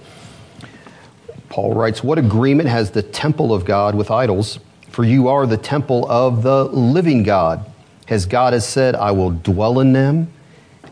[1.48, 4.60] Paul writes, What agreement has the temple of God with idols?
[4.90, 7.66] For you are the temple of the living God.
[8.10, 10.34] As God has said, I will dwell in them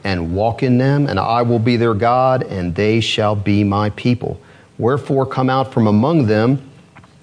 [0.08, 3.90] and walk in them, and I will be their God, and they shall be my
[3.90, 4.40] people.
[4.78, 6.62] Wherefore, come out from among them,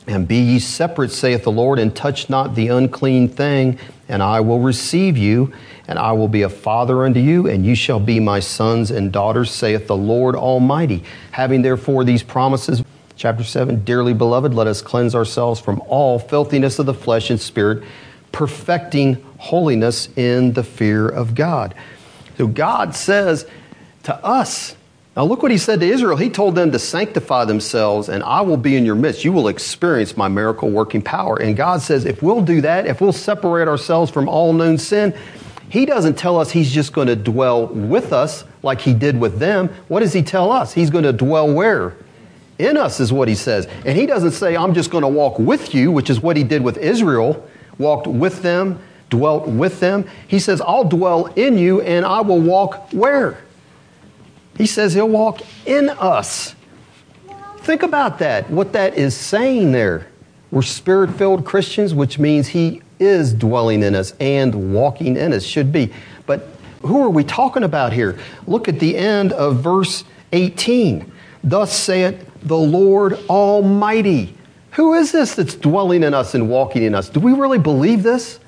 [0.06, 4.40] and be ye separate, saith the Lord, and touch not the unclean thing, and I
[4.40, 5.50] will receive you,
[5.88, 9.10] and I will be a father unto you, and you shall be my sons and
[9.10, 11.04] daughters, saith the Lord Almighty.
[11.30, 12.84] Having therefore these promises,
[13.16, 17.40] chapter 7, dearly beloved, let us cleanse ourselves from all filthiness of the flesh and
[17.40, 17.82] spirit,
[18.30, 21.74] perfecting holiness in the fear of God.
[22.36, 23.46] So God says
[24.04, 24.76] to us,
[25.16, 26.16] now look what he said to Israel.
[26.16, 29.24] He told them to sanctify themselves and I will be in your midst.
[29.24, 31.40] You will experience my miracle working power.
[31.40, 35.16] And God says if we'll do that, if we'll separate ourselves from all known sin,
[35.68, 39.38] he doesn't tell us he's just going to dwell with us like he did with
[39.38, 39.68] them.
[39.88, 40.72] What does he tell us?
[40.72, 41.96] He's going to dwell where?
[42.58, 43.66] In us is what he says.
[43.84, 46.44] And he doesn't say, I'm just going to walk with you, which is what he
[46.44, 48.80] did with Israel, walked with them,
[49.10, 50.08] dwelt with them.
[50.26, 53.38] He says, I'll dwell in you and I will walk where?
[54.56, 56.54] He says he'll walk in us.
[57.58, 60.08] Think about that, what that is saying there.
[60.50, 65.42] We're spirit filled Christians, which means he is dwelling in us and walking in us,
[65.42, 65.92] should be.
[66.26, 66.46] But
[66.82, 68.18] who are we talking about here?
[68.46, 71.10] Look at the end of verse 18.
[71.42, 74.34] Thus saith the Lord Almighty.
[74.72, 77.08] Who is this that's dwelling in us and walking in us?
[77.08, 78.38] Do we really believe this?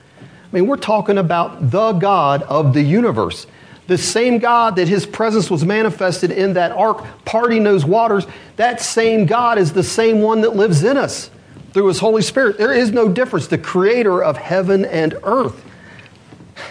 [0.52, 3.46] I mean, we're talking about the God of the universe.
[3.88, 8.26] The same God that his presence was manifested in that ark, parting those waters,
[8.56, 11.30] that same God is the same one that lives in us
[11.72, 12.58] through his Holy Spirit.
[12.58, 13.46] There is no difference.
[13.46, 15.64] The creator of heaven and earth.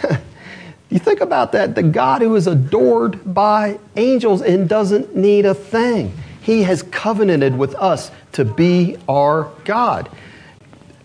[0.90, 1.74] you think about that.
[1.74, 6.12] The God who is adored by angels and doesn't need a thing.
[6.42, 10.10] He has covenanted with us to be our God.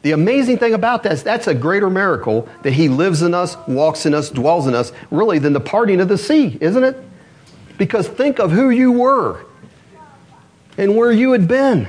[0.02, 3.56] The amazing thing about that is that's a greater miracle that He lives in us,
[3.68, 6.98] walks in us, dwells in us, really, than the parting of the sea, isn't it?
[7.78, 9.46] Because think of who you were
[10.78, 11.88] and where you had been.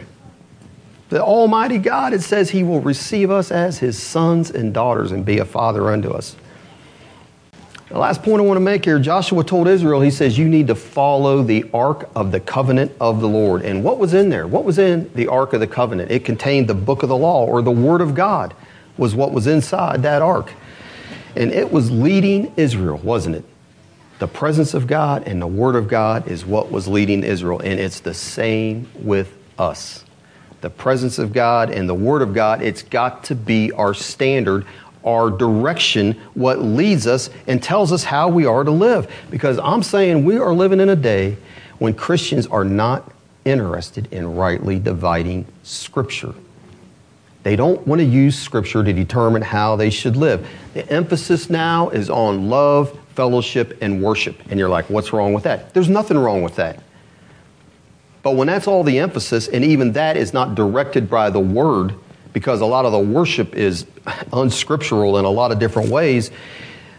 [1.09, 5.25] The Almighty God, it says He will receive us as His sons and daughters and
[5.25, 6.37] be a father unto us.
[7.93, 10.69] The last point I want to make here Joshua told Israel, he says, You need
[10.69, 13.67] to follow the ark of the covenant of the Lord.
[13.67, 14.47] And what was in there?
[14.47, 16.11] What was in the ark of the covenant?
[16.11, 18.55] It contained the book of the law or the word of God,
[18.97, 20.55] was what was inside that ark.
[21.37, 23.45] And it was leading Israel, wasn't it?
[24.21, 27.61] The presence of God and the word of God is what was leading Israel.
[27.61, 30.07] And it's the same with us.
[30.63, 34.65] The presence of God and the word of God, it's got to be our standard
[35.05, 39.11] our direction, what leads us, and tells us how we are to live.
[39.31, 41.37] Because I'm saying we are living in a day
[41.79, 43.13] when Christians are not
[43.45, 46.35] interested in rightly dividing Scripture.
[47.43, 50.49] They don't want to use Scripture to determine how they should live.
[50.75, 54.41] The emphasis now is on love, fellowship, and worship.
[54.49, 55.75] And you're like, what's wrong with that?
[55.75, 56.83] There's nothing wrong with that.
[58.23, 61.95] But when that's all the emphasis, and even that is not directed by the Word,
[62.33, 63.87] because a lot of the worship is
[64.33, 66.31] unscriptural in a lot of different ways.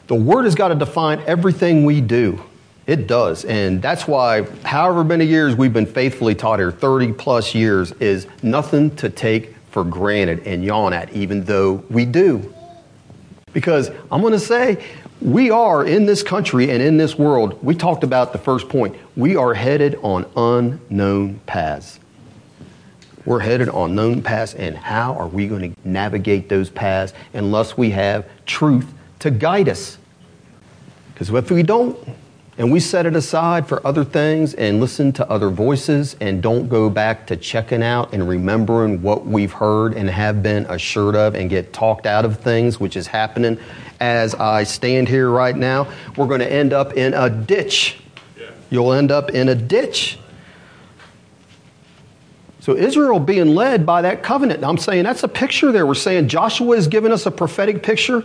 [0.08, 2.44] The Word has got to define everything we do.
[2.86, 3.46] It does.
[3.46, 8.28] And that's why, however many years we've been faithfully taught here, 30 plus years, is
[8.42, 12.54] nothing to take for granted and yawn at, even though we do.
[13.54, 14.84] Because I'm going to say,
[15.22, 18.96] we are in this country and in this world, we talked about the first point,
[19.16, 22.00] we are headed on unknown paths.
[23.26, 27.78] We're headed on known paths, and how are we going to navigate those paths unless
[27.78, 29.98] we have truth to guide us?
[31.14, 31.98] Because if we don't,
[32.58, 36.70] and we set it aside for other things and listen to other voices and don't
[36.70, 41.34] go back to checking out and remembering what we've heard and have been assured of
[41.34, 43.58] and get talked out of things, which is happening
[44.00, 47.98] as I stand here right now, we're going to end up in a ditch.
[48.70, 50.20] You'll end up in a ditch.
[52.64, 54.64] So Israel being led by that covenant.
[54.64, 55.86] I'm saying that's a picture there.
[55.86, 58.24] We're saying Joshua is giving us a prophetic picture.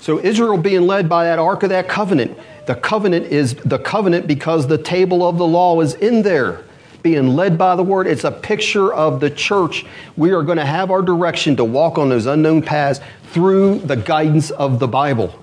[0.00, 2.38] So Israel being led by that ark of that covenant.
[2.64, 6.64] The covenant is the covenant because the table of the law is in there.
[7.02, 9.84] Being led by the word, it's a picture of the church.
[10.16, 13.00] We are going to have our direction to walk on those unknown paths
[13.32, 15.38] through the guidance of the Bible.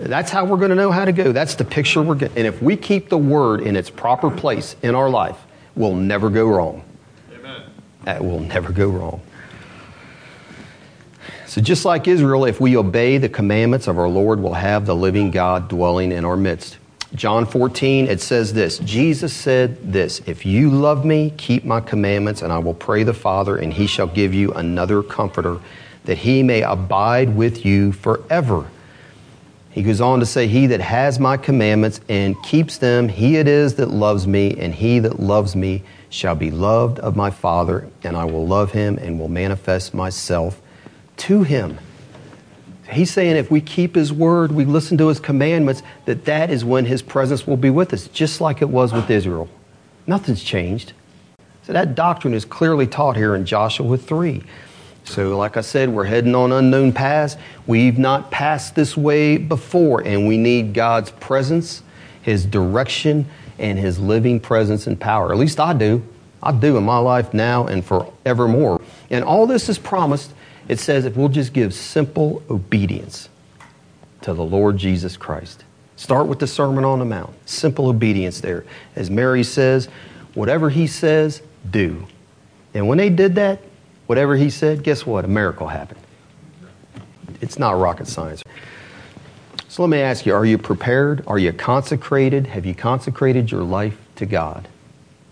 [0.00, 1.30] That's how we're going to know how to go.
[1.30, 2.38] That's the picture we're getting.
[2.38, 5.38] And if we keep the word in its proper place in our life,
[5.76, 6.82] we'll never go wrong.
[8.04, 9.20] That will never go wrong.
[11.46, 14.94] So, just like Israel, if we obey the commandments of our Lord, we'll have the
[14.94, 16.76] living God dwelling in our midst.
[17.14, 22.42] John 14, it says this Jesus said this If you love me, keep my commandments,
[22.42, 25.58] and I will pray the Father, and he shall give you another comforter,
[26.04, 28.68] that he may abide with you forever.
[29.70, 33.48] He goes on to say, He that has my commandments and keeps them, he it
[33.48, 37.88] is that loves me, and he that loves me shall be loved of my Father,
[38.02, 40.60] and I will love him and will manifest myself
[41.18, 41.78] to him.
[42.90, 46.64] He's saying if we keep His word, we listen to His commandments, that that is
[46.64, 49.48] when His presence will be with us, just like it was with Israel.
[50.06, 50.94] Nothing's changed.
[51.64, 54.42] So that doctrine is clearly taught here in Joshua 3.
[55.04, 57.36] So, like I said, we're heading on unknown paths.
[57.66, 61.82] We've not passed this way before, and we need God's presence,
[62.22, 63.26] His direction,
[63.58, 65.32] and His living presence and power.
[65.32, 66.02] At least I do.
[66.42, 68.80] I do in my life now and forevermore.
[69.10, 70.32] And all this is promised
[70.68, 73.28] it says if we'll just give simple obedience
[74.20, 75.64] to the Lord Jesus Christ.
[75.96, 77.34] Start with the Sermon on the Mount.
[77.48, 78.64] Simple obedience there.
[78.94, 79.86] As Mary says,
[80.34, 82.06] whatever he says, do.
[82.74, 83.60] And when they did that,
[84.06, 85.24] whatever he said, guess what?
[85.24, 86.00] A miracle happened.
[87.40, 88.42] It's not rocket science.
[89.78, 91.22] So let me ask you are you prepared?
[91.28, 92.48] Are you consecrated?
[92.48, 94.66] Have you consecrated your life to God?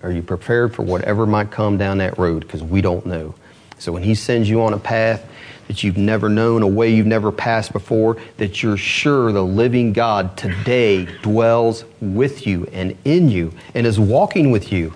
[0.04, 2.42] Are you prepared for whatever might come down that road?
[2.42, 3.34] Because we don't know.
[3.80, 5.28] So when He sends you on a path
[5.66, 9.92] that you've never known, a way you've never passed before, that you're sure the living
[9.92, 14.94] God today dwells with you and in you and is walking with you.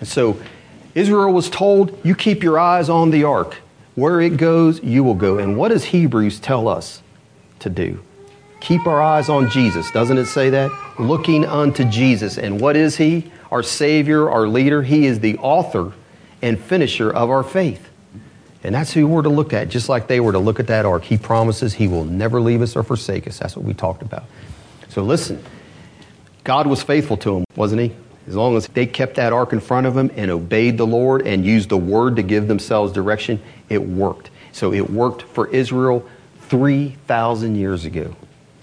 [0.00, 0.40] And so
[0.96, 3.58] Israel was told, You keep your eyes on the ark.
[3.94, 5.38] Where it goes, you will go.
[5.38, 7.00] And what does Hebrews tell us
[7.60, 8.02] to do?
[8.60, 9.90] Keep our eyes on Jesus.
[9.90, 10.70] Doesn't it say that?
[10.98, 12.38] Looking unto Jesus.
[12.38, 13.30] And what is He?
[13.50, 14.82] Our Savior, our leader.
[14.82, 15.92] He is the author
[16.42, 17.88] and finisher of our faith.
[18.64, 20.84] And that's who we're to look at, just like they were to look at that
[20.84, 21.04] ark.
[21.04, 23.38] He promises He will never leave us or forsake us.
[23.38, 24.24] That's what we talked about.
[24.88, 25.42] So listen,
[26.44, 27.94] God was faithful to them, wasn't He?
[28.26, 31.26] As long as they kept that ark in front of them and obeyed the Lord
[31.26, 34.30] and used the word to give themselves direction, it worked.
[34.52, 36.06] So it worked for Israel
[36.48, 38.14] 3,000 years ago,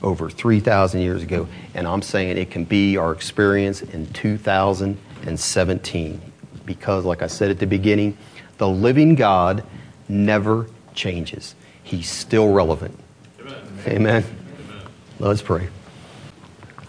[0.06, 1.50] over 3,000 years ago.
[1.74, 6.22] And I'm saying it can be our experience in 2017
[6.66, 8.18] because, like I said at the beginning,
[8.58, 9.66] the living God
[10.08, 11.56] never changes.
[11.84, 12.98] He's still relevant.
[13.42, 13.58] Amen.
[13.88, 14.24] Amen.
[14.24, 14.82] Amen.
[15.20, 15.68] Let's pray.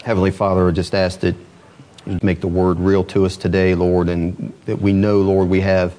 [0.04, 1.34] Heavenly Father, I just ask that
[2.06, 5.60] you make the word real to us today, Lord, and that we know, Lord, we
[5.62, 5.98] have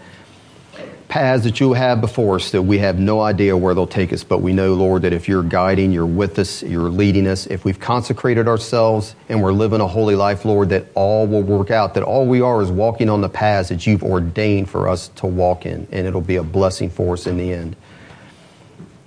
[1.07, 4.23] paths that you have before us that we have no idea where they'll take us,
[4.23, 7.63] but we know, Lord, that if you're guiding, you're with us, you're leading us, if
[7.63, 11.93] we've consecrated ourselves and we're living a holy life, Lord, that all will work out,
[11.93, 15.27] that all we are is walking on the paths that you've ordained for us to
[15.27, 17.75] walk in, and it'll be a blessing for us in the end.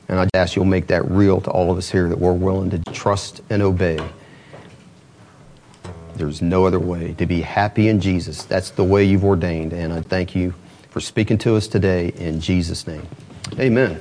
[0.09, 2.71] And I ask you'll make that real to all of us here that we're willing
[2.71, 3.99] to trust and obey.
[6.17, 8.43] There's no other way to be happy in Jesus.
[8.45, 10.55] That's the way you've ordained, and I thank you
[10.91, 13.07] for speaking to us today in Jesus' name.
[13.59, 14.01] Amen.